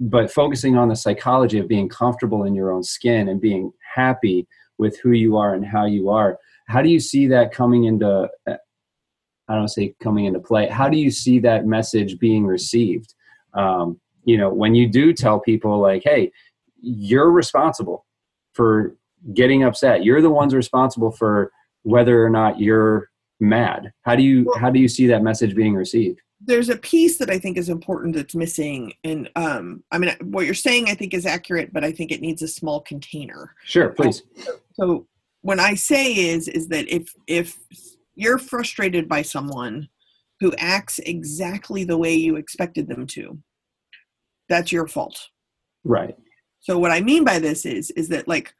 [0.01, 4.47] but focusing on the psychology of being comfortable in your own skin and being happy
[4.79, 6.39] with who you are and how you are.
[6.67, 10.67] How do you see that coming into i don't say coming into play.
[10.67, 13.13] How do you see that message being received
[13.53, 16.31] um, you know when you do tell people like hey
[16.81, 18.05] you're responsible
[18.53, 18.95] for
[19.33, 21.51] getting upset you're the ones responsible for
[21.83, 23.09] whether or not you're
[23.39, 27.17] mad how do you how do you see that message being received There's a piece
[27.19, 28.93] that I think is important that's missing.
[29.03, 32.19] And um, I mean, what you're saying I think is accurate, but I think it
[32.21, 33.53] needs a small container.
[33.65, 34.23] sure please
[34.73, 35.05] so
[35.41, 37.57] when i say is is that if if
[38.15, 39.87] you're frustrated by someone
[40.41, 43.37] who acts exactly the way you expected them to.
[44.49, 45.29] That's your fault.
[45.85, 46.17] Right.
[46.59, 48.53] So what i mean by this is is that like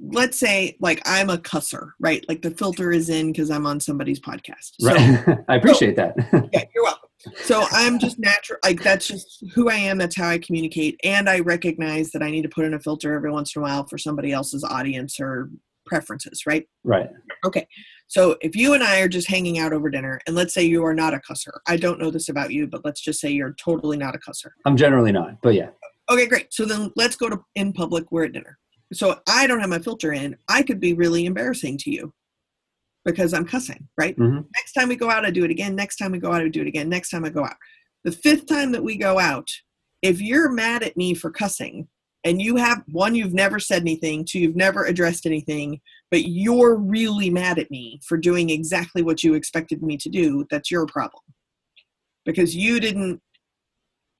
[0.00, 2.24] let's say like i'm a cusser right?
[2.28, 4.74] Like the filter is in because i'm on somebody's podcast.
[4.80, 5.38] So right.
[5.48, 6.14] I appreciate that.
[6.52, 7.08] Yeah, you're welcome.
[7.42, 9.98] So I'm just natural, like that's just who I am.
[9.98, 13.14] That's how I communicate, and I recognize that I need to put in a filter
[13.14, 15.50] every once in a while for somebody else's audience or
[15.86, 16.68] preferences, right?
[16.84, 17.08] right
[18.08, 20.84] So if you and I are just hanging out over dinner, and let's say you
[20.84, 23.54] are not a cusser, I don't know this about you, but let's just say you're
[23.54, 24.50] totally not a cusser.
[24.64, 25.70] i'm generally not but yeah
[26.08, 26.54] Okay, great.
[26.54, 28.12] So then let's go to in public.
[28.12, 28.58] We're at dinner.
[28.92, 30.36] So I don't have my filter in.
[30.48, 32.12] I could be really embarrassing to you
[33.04, 34.14] because I'm cussing, right?
[34.16, 35.74] hmm Next time we go out, I do it again.
[35.74, 36.88] Next time we go out, I do it again.
[36.88, 37.56] Next time I go out.
[38.04, 39.48] The fifth time that we go out,
[40.00, 41.88] if you're mad at me for cussing
[42.26, 46.74] and you have one, you've never said anything, two, you've never addressed anything, but you're
[46.74, 50.86] really mad at me for doing exactly what you expected me to do, that's your
[50.86, 51.22] problem.
[52.24, 53.22] Because you didn't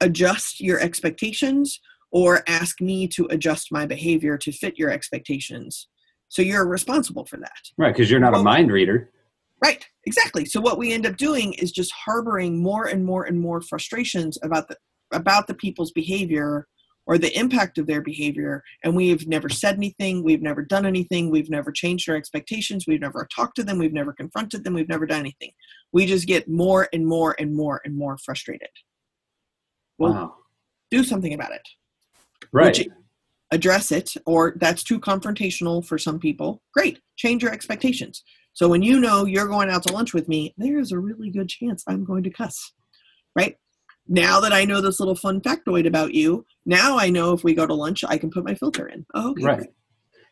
[0.00, 1.80] adjust your expectations
[2.12, 5.88] or ask me to adjust my behavior to fit your expectations.
[6.28, 7.60] So you're responsible for that.
[7.76, 9.10] right because you're not a mind reader
[9.64, 10.44] Right, exactly.
[10.44, 14.38] So what we end up doing is just harboring more and more and more frustrations
[14.42, 14.76] about the
[15.12, 16.66] about the people's behavior
[17.06, 21.30] or the impact of their behavior and we've never said anything, we've never done anything,
[21.30, 24.88] we've never changed our expectations, we've never talked to them, we've never confronted them, we've
[24.88, 25.52] never done anything.
[25.92, 28.70] We just get more and more and more and more frustrated.
[29.98, 30.36] Well, wow
[30.90, 31.68] do something about it.
[32.52, 32.88] right which-
[33.52, 38.82] address it or that's too confrontational for some people great change your expectations so when
[38.82, 42.04] you know you're going out to lunch with me there's a really good chance i'm
[42.04, 42.72] going to cuss
[43.36, 43.56] right
[44.08, 47.54] now that i know this little fun factoid about you now i know if we
[47.54, 49.04] go to lunch i can put my filter in.
[49.14, 49.44] Oh, okay.
[49.44, 49.66] Right.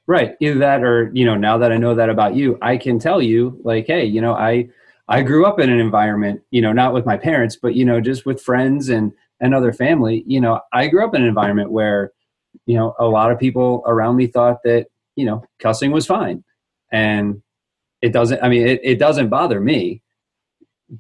[0.07, 0.37] Right.
[0.41, 3.23] Either that or you know now that i know that about you i can tell
[3.23, 4.69] you like hey you know i
[5.09, 8.01] i grew up in an environment you know not with my parents but you know
[8.01, 10.25] just with friends and and other family.
[10.27, 12.13] You know i grew up in an environment where
[12.67, 16.45] you know a lot of people around me thought that you know cussing was fine.
[16.93, 17.43] And
[18.03, 20.03] it doesn't i mean it, it doesn't bother me.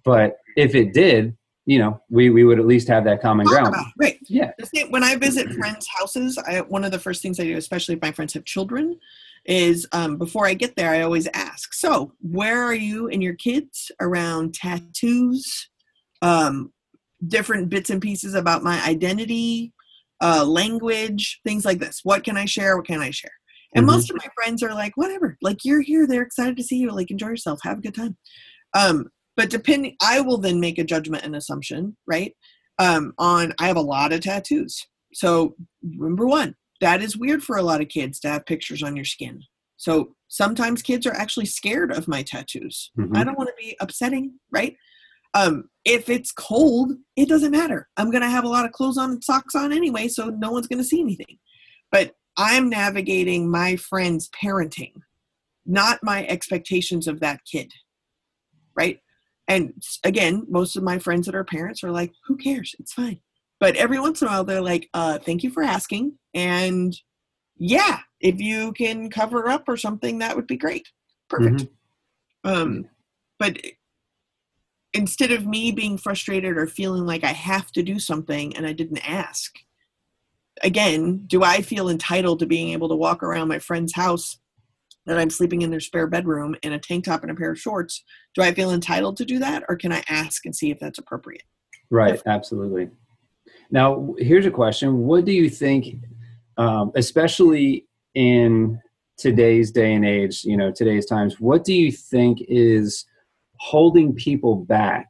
[0.02, 3.52] But if it did you know we we would at least have that common Talk
[3.52, 4.50] ground about right yeah
[4.90, 8.02] when I visit friends' houses, I, one of the first things I do, especially if
[8.02, 8.98] my friends have children,
[9.44, 13.34] is um, before I get there, I always ask, "So, where are you and your
[13.34, 15.68] kids around tattoos,
[16.22, 16.72] um,
[17.26, 19.72] different bits and pieces about my identity,
[20.22, 22.00] uh, language, things like this?
[22.04, 22.76] What can I share?
[22.76, 23.32] What can I share?"
[23.74, 23.90] And Mhm.
[23.90, 25.36] most of my friends are like, "Whatever.
[25.42, 26.06] Like you're here.
[26.06, 26.90] They're excited to see you.
[26.90, 27.60] Like enjoy yourself.
[27.62, 28.16] Have a good time."
[28.74, 32.34] Um, but depending, I will then make a judgment and assumption, right?
[32.78, 34.86] um, on I have a lot of tattoos.
[35.12, 38.96] So number one, that is weird for a lot of kids to have pictures on
[38.96, 39.42] your skin.
[39.76, 42.90] So sometimes kids are actually scared of my tattoos.
[42.98, 43.16] Mhm.
[43.16, 44.76] I don't want to be upsetting, right?
[45.34, 47.88] Um, if it's cold, it doesn't matter.
[47.96, 50.68] I'm gonna have a lot of clothes on and socks on anyway, so no one's
[50.68, 51.38] gonna see anything.
[51.90, 54.94] But I'm navigating my friend's parenting,
[55.66, 57.72] not my expectations of that kid.
[58.76, 59.00] Right?
[59.48, 62.74] And again, most of my friends that are parents are like, who cares?
[62.78, 63.20] It's fine.
[63.60, 66.18] But every once in a while they're like, uh, thank you for asking.
[66.32, 66.96] And
[67.56, 70.88] yeah, if you can cover up or something, that would be great.
[71.28, 71.66] Perfect.
[72.44, 72.88] Um,
[73.38, 73.58] but
[74.92, 78.72] instead of me being frustrated or feeling like I have to do something and I
[78.72, 79.58] didn't ask,
[80.62, 84.38] again, do I feel entitled to being able to walk around my friend's house
[85.06, 87.58] that I'm sleeping in their spare bedroom in a tank top and a pair of
[87.58, 88.02] shorts?
[88.34, 90.98] Do I feel entitled to do that or can I ask and see if that's
[90.98, 91.42] appropriate?
[91.90, 92.90] Right, absolutely.
[93.70, 95.96] Now, here's a question: What do you think,
[96.56, 98.80] um, especially in
[99.16, 101.40] today's day and age, you know, today's times?
[101.40, 103.04] What do you think is
[103.58, 105.06] holding people back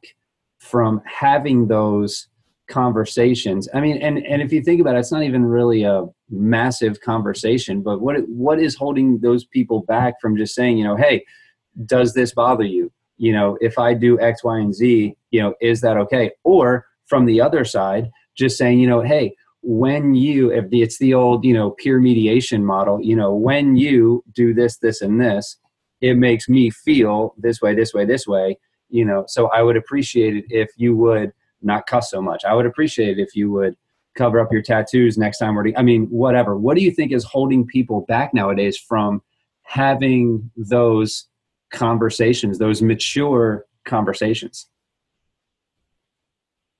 [0.59, 2.27] from having those
[2.67, 3.67] conversations?
[3.73, 7.01] I mean, and and if you think about it, it's not even really a massive
[7.01, 11.23] conversation, but what what is holding those people back from just saying, you know, hey,
[11.85, 12.91] does this bother you?
[13.17, 16.31] You know, if I do X, Y, and Z, you know, is that okay?
[16.43, 21.13] Or from the other side, just saying, you know, hey, when you, if it's the
[21.13, 25.57] old, you know, peer mediation model, you know, when you do this, this, and this,
[26.01, 28.57] it makes me feel this way, this way, this way,
[28.89, 29.23] you know.
[29.27, 32.45] So I would appreciate it if you would not cuss so much.
[32.45, 33.75] I would appreciate it if you would
[34.15, 35.57] cover up your tattoos next time.
[35.57, 36.57] Or I mean, whatever.
[36.57, 39.21] What do you think is holding people back nowadays from
[39.63, 41.27] having those
[41.71, 44.67] conversations, those mature conversations?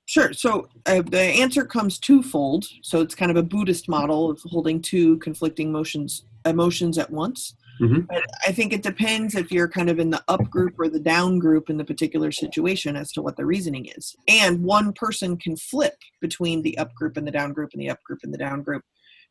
[0.06, 0.32] Sure.
[0.32, 2.64] So uh, the answer comes twofold.
[2.82, 7.54] So it's kind of a Buddhist model of holding two conflicting emotions emotions at once.
[7.80, 8.06] Mhm.
[8.06, 11.00] But I think it depends if you're kind of in the up group or the
[11.00, 14.14] down group in the particular situation as to what the reasoning is.
[14.28, 17.90] And one person can flip between the up group and the down group and the
[17.90, 18.82] up group and the down group.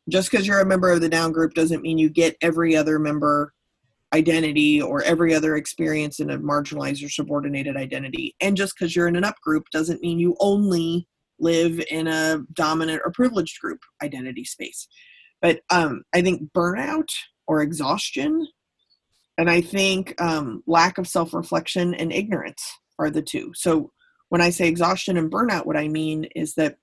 [0.08, 2.98] Just because you're a member of the down group doesn't mean you get every other
[2.98, 3.52] member
[4.14, 8.36] identity or every other experience in a marginalized or subordinated identity.
[8.40, 11.08] And just because you're in an up group doesn't mean you only
[11.40, 14.86] live in a dominant or privileged group identity space.
[15.42, 17.08] But um, I think burnout
[17.46, 18.46] or exhaustion,
[19.38, 22.62] and I think um, lack of self reflection and ignorance
[22.98, 23.52] are the two.
[23.54, 23.92] So
[24.28, 26.76] when I say exhaustion and burnout, what I mean is that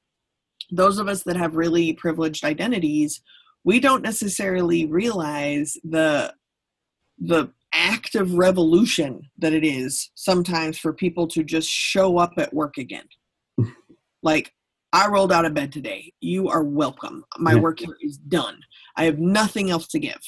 [0.71, 3.21] those of us that have really privileged identities,
[3.63, 6.33] we don't necessarily realize the
[7.19, 12.53] the act of revolution that it is sometimes for people to just show up at
[12.53, 13.05] work again.
[14.23, 14.51] like,
[14.91, 16.13] I rolled out of bed today.
[16.21, 17.23] You are welcome.
[17.37, 17.59] My Yeah.
[17.61, 18.59] work here is done.
[18.95, 20.21] I have nothing else to give.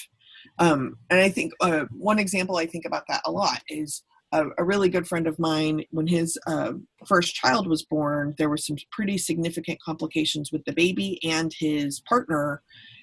[0.58, 4.46] Um, and I think uh, one example I think about that a lot is a,
[4.58, 5.84] a really good friend of mine.
[5.92, 6.74] When his uh,
[7.06, 12.02] first child was born, there were some pretty significant complications with the baby and his
[12.08, 12.62] partner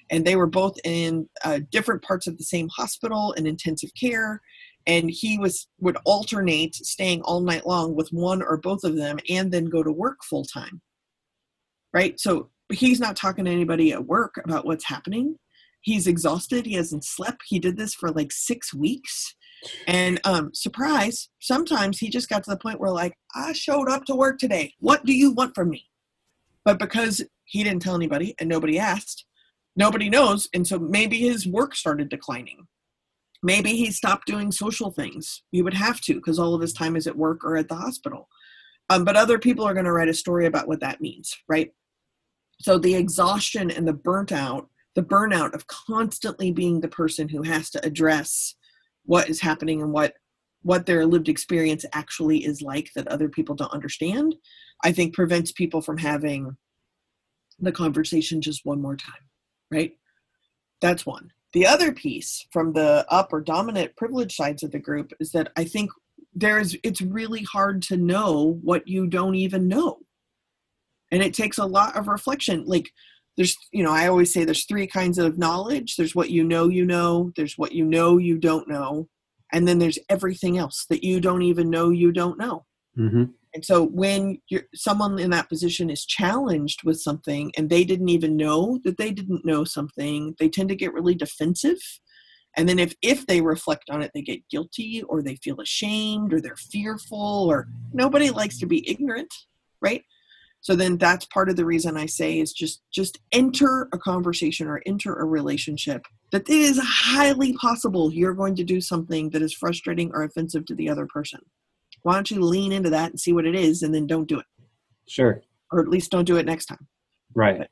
[0.09, 4.41] and they were both in uh, different parts of the same hospital in intensive care
[4.85, 9.17] and he was would alternate staying all night long with one or both of them
[9.29, 10.81] and then go to work full time
[11.93, 15.35] right so he's not talking to anybody at work about what's happening
[15.83, 19.35] he's exhausted he hasn't slept he did this for like six weeks.
[19.87, 24.05] And um surprise sometimes he just got to the point where like i showed up
[24.05, 24.73] to work today.
[24.79, 25.89] What do you want from me?
[26.65, 29.25] But because he didn't tell anybody and nobody asked
[29.75, 32.67] nobody knows and so maybe his work started declining.
[33.45, 35.43] Maybe he stopped doing social things.
[35.51, 37.75] He would have to because all of his time is at work or at the
[37.75, 38.29] hospital.
[38.89, 41.71] Um, but other people are going to write a story about what that means right?
[42.59, 47.41] So the exhaustion and the burnt out the burnout of constantly being the person who
[47.43, 48.55] has to address
[49.05, 50.13] what is happening and what
[50.61, 54.35] what their lived experience actually is like that other people don't understand
[54.83, 56.55] i think prevents people from having
[57.59, 59.23] the conversation just one more time
[59.73, 59.93] right?
[60.81, 61.31] That's one.
[61.53, 65.51] The other piece from the up or dominant privilege sides of the group is that
[65.57, 65.91] i think
[66.33, 69.99] there's it's really hard to know what you don't even know.
[71.11, 72.63] And it takes a lot of reflection.
[72.65, 72.91] Like
[73.37, 76.69] there's you know i always say there's three kinds of knowledge there's what you know
[76.69, 79.07] you know there's what you know you don't know
[79.51, 82.65] and then there's everything else that you don't even know you don't know
[82.97, 83.23] Mm-hmm.
[83.55, 88.09] and so when you're someone in that position is challenged with something and they didn't
[88.09, 91.79] even know that they didn't know something, they tend to get really defensive.
[92.55, 96.33] And then if if they reflect on it, they get guilty or they feel ashamed
[96.35, 99.33] or they're fearful or nobody likes to be ignorant,
[99.81, 100.03] right?
[100.63, 104.67] So then that's part of the reason i say is just just enter a conversation
[104.67, 106.01] or enter a relationship
[106.33, 110.65] that it is highly possible you're going to do something that is frustrating or offensive
[110.65, 111.39] to the other person.
[112.01, 114.39] Why don't you lean into that and see what it is and then don't do
[114.39, 114.45] it.
[115.07, 115.43] Sure.
[115.71, 116.87] Or at least don't do it next time.
[117.35, 117.67] Right.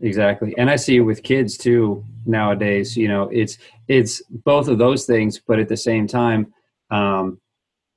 [0.00, 0.54] Exactly.
[0.56, 3.58] And i see with kids too nowadays you know it's
[3.88, 6.52] it's both of those things but at the same time
[6.90, 7.40] um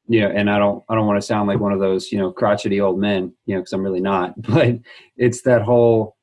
[0.07, 2.17] you know and i don't i don't want to sound like one of those you
[2.17, 4.75] know crotchety old men you know because i'm really not but
[5.17, 6.15] it's that whole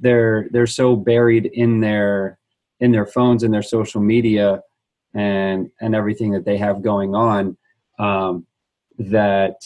[0.00, 2.38] they're they're so buried in their
[2.80, 4.60] in their phones and their social media
[5.14, 7.56] and and everything that they have going on
[7.98, 8.46] um
[8.98, 9.56] that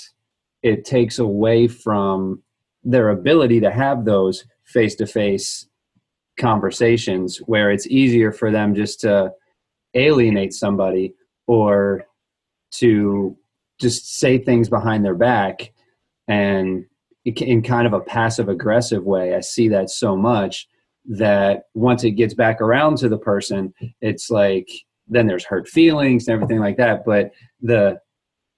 [0.63, 2.43] it takes away from
[2.85, 5.67] their ability to have those face to face
[6.39, 9.31] conversations where it's easier for them just to
[9.95, 11.15] alienate somebody
[11.47, 12.05] or
[12.73, 13.37] to
[13.81, 15.73] just say things behind their back
[16.29, 16.85] and
[17.25, 19.35] in kind of a passive aggressive way.
[19.35, 20.69] I see that so much
[21.07, 24.69] that once it gets back around to the person, it's like
[25.09, 27.05] then there's hurt feelings and everything like that.
[27.05, 28.01] But the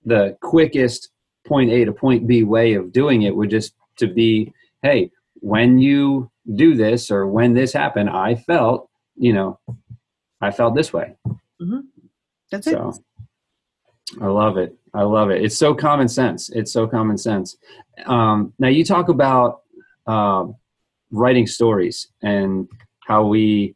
[0.05, 1.11] the quickest
[1.47, 4.53] point A to point B way of doing it would just to be,
[4.83, 9.59] hey, when you do this or when this happened, I felt, you know,
[10.41, 11.17] I felt this way.
[11.27, 11.81] Mm-hmm.
[12.51, 12.97] That's so, it.
[14.21, 14.77] I love it.
[14.95, 15.43] I love it.
[15.43, 16.51] It's so common sense.
[16.51, 17.57] It's so common sense.
[18.07, 19.63] Um, now you talk about
[20.07, 20.47] uh,
[21.11, 22.69] writing stories and
[23.07, 23.75] how we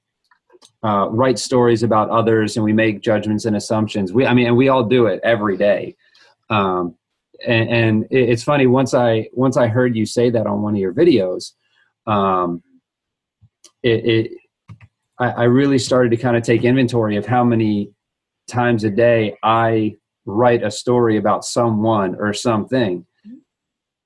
[0.83, 4.13] uh, write stories about others and we make judgments and assumptions.
[4.13, 5.97] We, I mean, and we all do it every day.
[6.51, 6.97] Um,
[7.47, 10.81] and, and, it's funny once I once I heard you say that on one of
[10.81, 11.53] your videos,
[12.07, 12.63] um,
[13.83, 14.31] it, it
[15.19, 17.91] I, I really started to kind of take inventory of how many
[18.49, 19.97] times a day I
[20.27, 23.07] write a story about someone or something.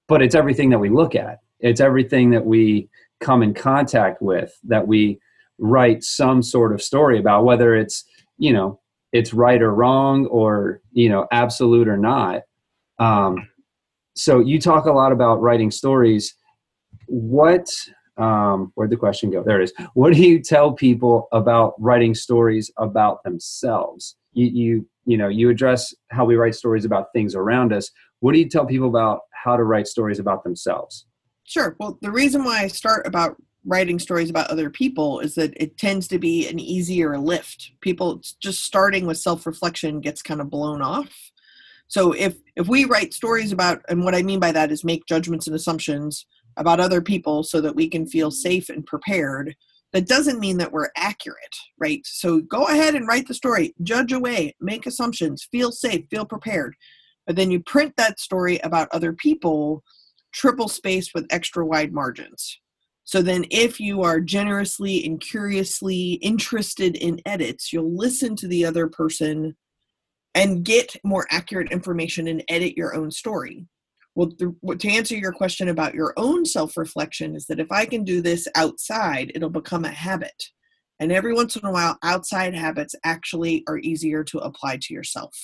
[0.07, 1.39] But it's everything that we look at.
[1.61, 2.89] It's everything that we
[3.21, 5.19] come in contact with that we
[5.59, 8.05] write some sort of story about whether it's
[8.39, 8.81] you know
[9.13, 12.43] it's right or wrong or you know absolute or not.
[12.99, 13.49] Um,
[14.15, 16.35] so you talk a lot about writing stories.
[17.07, 17.69] What
[18.17, 19.43] um, where'd the question go?
[19.43, 19.73] There it is.
[19.95, 25.51] What do you tell people about writing stories about themselves you, you you know you
[25.51, 27.91] address how we write stories about things around us.
[28.21, 31.07] What do you tell people about how to write stories about themselves?
[31.45, 31.77] Sure.
[31.79, 35.77] Well the reason why i start about writing stories about other people is that it
[35.77, 37.73] tends to be an easier lift.
[37.83, 41.11] People just starting with self-reflection gets kind of blown off.
[41.89, 45.07] So if if we write stories about and what i mean by that is make
[45.07, 46.27] judgments and assumptions
[46.57, 49.57] about other people so that we can feel safe and prepared
[49.93, 52.01] that doesn't mean that we're accurate, right?
[52.05, 56.77] So go ahead and write the story, judge away, make assumptions, feel safe, feel prepared.
[57.27, 59.83] But then you print that story about other people,
[60.33, 62.59] triple spaced with extra wide margins.
[63.05, 68.65] So then, if you are generously and curiously interested in edits, you'll listen to the
[68.65, 69.57] other person
[70.35, 73.67] and get more accurate information and edit your own story.
[74.21, 77.87] Well, the, to answer your question about your own self reflection, is that if I
[77.87, 80.45] can do this outside, it'll become a habit.
[80.99, 85.35] And every once in a while, outside habits actually are easier to apply to yourself.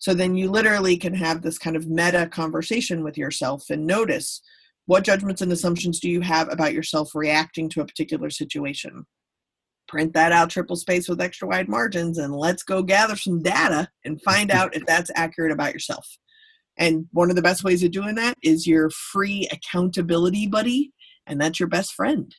[0.00, 4.42] So then you literally can have this kind of meta conversation with yourself and notice
[4.84, 9.06] what judgments and assumptions do you have about yourself reacting to a particular situation.
[9.88, 13.88] Print that out triple space with extra wide margins and let's go gather some data
[14.04, 16.06] and find out if that's accurate about yourself.
[16.78, 20.92] And one of the best ways of doing that is your free accountability buddy,
[21.26, 22.34] and that's your best friend.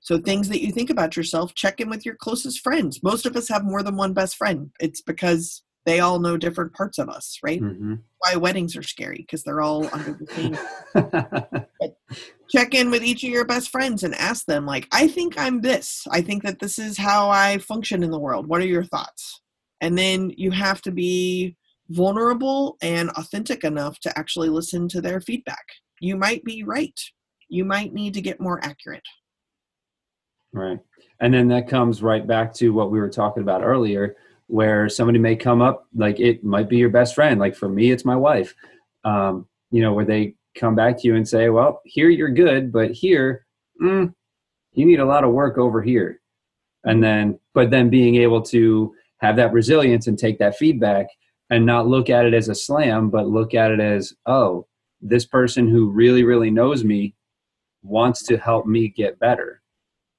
[0.00, 3.02] So, things that you think about yourself, check in with your closest friends.
[3.02, 4.70] Most of us have more than one best friend.
[4.78, 7.60] It's because they all know different parts of us, right?
[7.60, 7.94] Mm-hmm.
[8.18, 12.16] Why weddings are scary because they're all under the same.
[12.50, 15.60] check in with each of your best friends and ask them, like, I think I'm
[15.60, 16.04] this.
[16.10, 18.48] I think that this is how I function in the world.
[18.48, 19.40] What are your thoughts?
[19.80, 21.56] And then you have to be
[21.88, 25.64] vulnerable and authentic enough to actually listen to their feedback.
[26.00, 26.98] You might be right.
[27.48, 29.04] You might need to get more accurate.
[30.52, 30.78] Right.
[31.20, 34.16] And then that comes right back to what we were talking about earlier,
[34.46, 37.40] where somebody may come up, like it might be your best friend.
[37.40, 38.54] Like for me, it's my wife,
[39.04, 42.72] um, you know, where they come back to you and say, well, here you're good,
[42.72, 43.46] but here,
[43.80, 44.12] mm,
[44.72, 46.20] you need a lot of work over here.
[46.84, 51.08] And then, but then being able to have that resilience and take that feedback
[51.50, 54.66] and not look at it as a slam, but look at it as, oh,
[55.00, 57.14] this person who really, really knows me
[57.82, 59.62] wants to help me get better.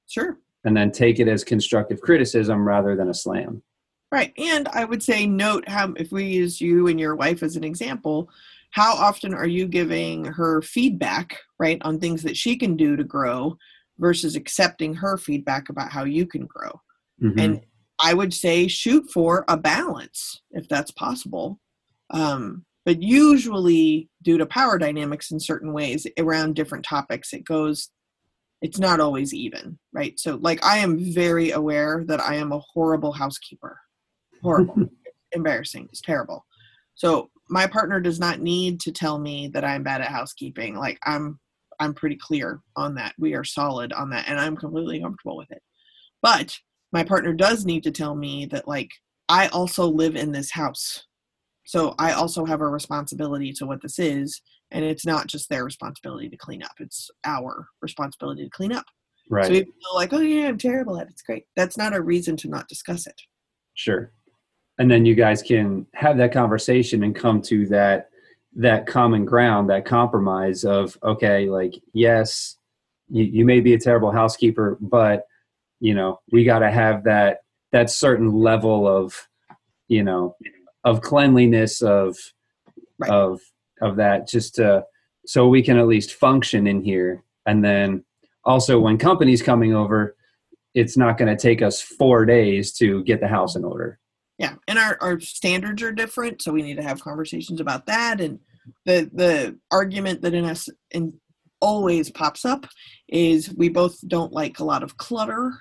[0.07, 0.39] Sure.
[0.63, 3.61] And then take it as constructive criticism rather than a slam.
[4.11, 4.31] Right.
[4.37, 7.63] And I would say, note how, if we use you and your wife as an
[7.65, 8.29] example,
[8.71, 13.03] how often are you giving her feedback, right, on things that she can do to
[13.03, 13.57] grow
[13.97, 16.79] versus accepting her feedback about how you can grow?
[17.21, 17.39] Mhm.
[17.41, 17.61] And
[17.99, 21.59] I would say shoot for a balance if that's possible.
[22.11, 27.89] Um, but usually, due to power dynamics in certain ways around different topics, it goes,
[28.61, 30.17] it's not always even, right?
[30.19, 33.77] So, like, I am very aware that I am a horrible housekeeper.
[34.41, 34.89] Horrible.
[35.33, 35.87] Embarrassing.
[35.89, 36.45] It's terrible.
[36.95, 40.75] So, my partner does not need to tell me that I'm bad at housekeeping.
[40.75, 41.39] Like, I'm
[41.79, 43.13] I'm pretty clear on that.
[43.19, 45.61] We are solid on that, and I'm completely comfortable with it.
[46.21, 46.57] But
[46.91, 48.91] my partner does need to tell me that like
[49.29, 51.03] I also live in this house.
[51.65, 55.63] So I also have a responsibility to what this is and it's not just their
[55.63, 56.73] responsibility to clean up.
[56.79, 58.85] It's our responsibility to clean up.
[59.29, 59.47] right.
[59.47, 61.45] So though like, oh yeah, I'm terrible at it, it's great.
[61.55, 63.19] That's not a reason to not discuss it.
[63.73, 64.11] Sure.
[64.79, 68.09] And then you guys can have that conversation and come to that
[68.55, 72.57] that common ground, that compromise of okay, like yes,
[73.09, 75.25] you, you may be a terrible housekeeper, but
[75.79, 77.39] you know, we gotta have that
[77.71, 79.27] that certain level of
[79.87, 80.35] you know
[80.83, 82.17] of cleanliness of
[82.99, 83.11] Right.
[83.11, 83.41] of
[83.81, 84.83] of that just to
[85.25, 87.23] so we can at least function in here.
[87.45, 88.03] And then
[88.43, 90.15] also when companies coming over,
[90.73, 93.99] it's not going to take us four days to get the house in order.
[94.39, 94.55] Yeah.
[94.67, 98.21] And our, our standards are different, so we need to have conversations about that.
[98.21, 98.39] And
[98.85, 101.13] the the argument that in us in
[101.59, 102.67] always pops up
[103.07, 105.51] is we both don't like a lot of clutter.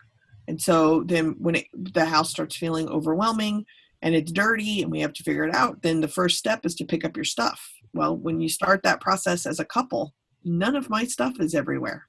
[0.49, 3.65] And so then when it, the house starts feeling overwhelming
[4.03, 6.75] and it's dirty and we have to figure it out, then the first step is
[6.77, 7.61] to pick up your stuff.
[7.93, 12.07] Well, when you start that process as a couple, none of my stuff is everywhere.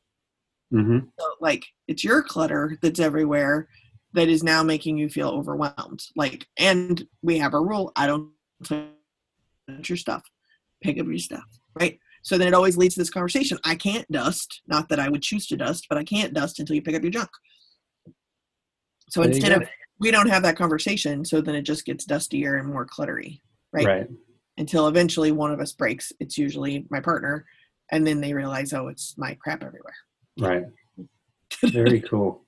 [0.71, 3.67] hmm So, like, it's your clutter that's everywhere
[4.13, 6.03] that is now making you feel overwhelmed.
[6.15, 8.31] Like, and we have a rule I don't
[8.63, 10.23] touch your stuff,
[10.81, 11.45] pick up your stuff,
[11.79, 11.99] right?
[12.23, 13.57] So then it always leads to this conversation.
[13.63, 16.75] I can't dust, not that I would choose to dust, but I can't dust until
[16.75, 17.29] you pick up your junk.
[19.09, 19.67] So There instead of,
[19.99, 23.41] we don't have that conversation, so then it just gets dustier and more cluttery,
[23.73, 23.85] right?
[23.85, 24.07] Right.
[24.57, 26.11] Until eventually one of us breaks.
[26.19, 27.45] It's usually my partner,
[27.91, 29.95] and then they realize, oh, it's my crap everywhere.
[30.39, 30.65] Right.
[31.63, 32.43] Very cool.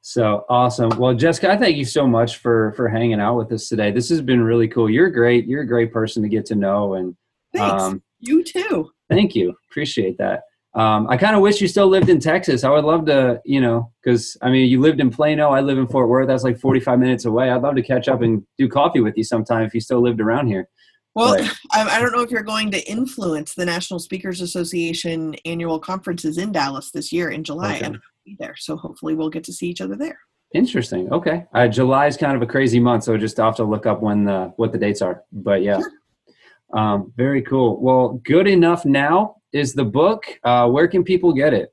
[0.00, 0.90] So awesome.
[0.96, 3.90] Well, Jessica, I thank you so much for for hanging out with us today.
[3.90, 4.88] This has been really cool.
[4.88, 5.46] You're great.
[5.46, 7.16] You're a great person to get to know, and
[7.54, 7.82] Thanks.
[7.82, 8.90] um, you too.
[9.10, 9.54] thank you.
[9.70, 10.44] Appreciate that.
[10.78, 12.62] Um, I kind of wish you still lived in Texas.
[12.62, 15.50] I would love to, you know, because I mean, you lived in Plano.
[15.50, 16.28] I live in Fort Worth.
[16.28, 17.50] That's like 45 minutes away.
[17.50, 20.20] I'd love to catch up and do coffee with you sometime if you still lived
[20.20, 20.68] around here.
[21.16, 21.34] Well.
[21.72, 26.38] I, I don't know if you're going to influence the National Speakers Association annual conferences
[26.38, 27.74] in Dallas this year in July.
[27.74, 27.86] Okay.
[27.86, 30.20] I'm be there, so hopefully we'll get to see each other there.
[30.54, 31.12] Interesting.
[31.12, 31.44] Okay.
[31.54, 34.24] Uh, July is kind of a crazy month, so just have to look up when
[34.24, 35.24] the what the dates are.
[35.32, 36.78] But yeah, Sure.
[36.78, 37.80] um, very cool.
[37.82, 40.24] Well, good enough now is the book.
[40.44, 41.72] Uh, where can people get it?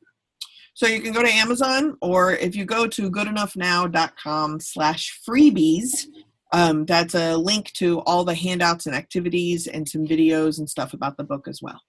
[0.74, 6.08] So you can go to Amazon, or if you go to goodenoughnow.com slash freebies,
[6.52, 10.94] um, that's a link to all the handouts and activities and some videos and stuff
[10.94, 11.82] about the book as well.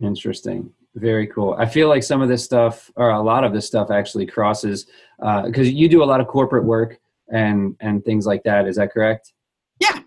[0.00, 0.72] Interesting.
[0.94, 1.54] Very cool.
[1.58, 4.86] I feel like some of this stuff, or a lot of this stuff, actually crosses
[5.18, 6.98] because you do a lot of corporate work
[7.30, 8.66] and and things like that.
[8.66, 9.34] Is that correct?
[9.78, 10.00] Yeah.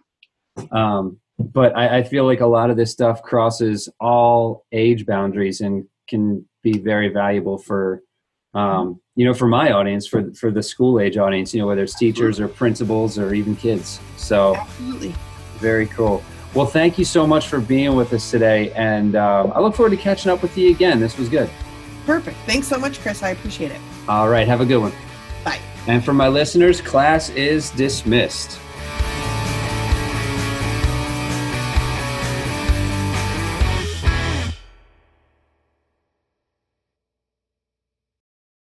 [0.71, 5.61] Um, but I, I feel like a lot of this stuff crosses all age boundaries
[5.61, 8.03] and can be very valuable for
[8.53, 11.83] um, you know for my audience for for the school age audience you know whether
[11.83, 15.13] it's teachers or principals or even kids so Absolutely.
[15.57, 16.23] very cool
[16.55, 19.91] well thank you so much for being with us today and um, i look forward
[19.91, 21.49] to catching up with you again this was good
[22.05, 22.37] Perfect.
[22.47, 23.21] Thanks so much, Chris.
[23.21, 23.79] I appreciate it.
[24.07, 24.93] all right have a good one
[25.45, 25.59] Bye.
[25.87, 28.59] and for my listeners class is dismissed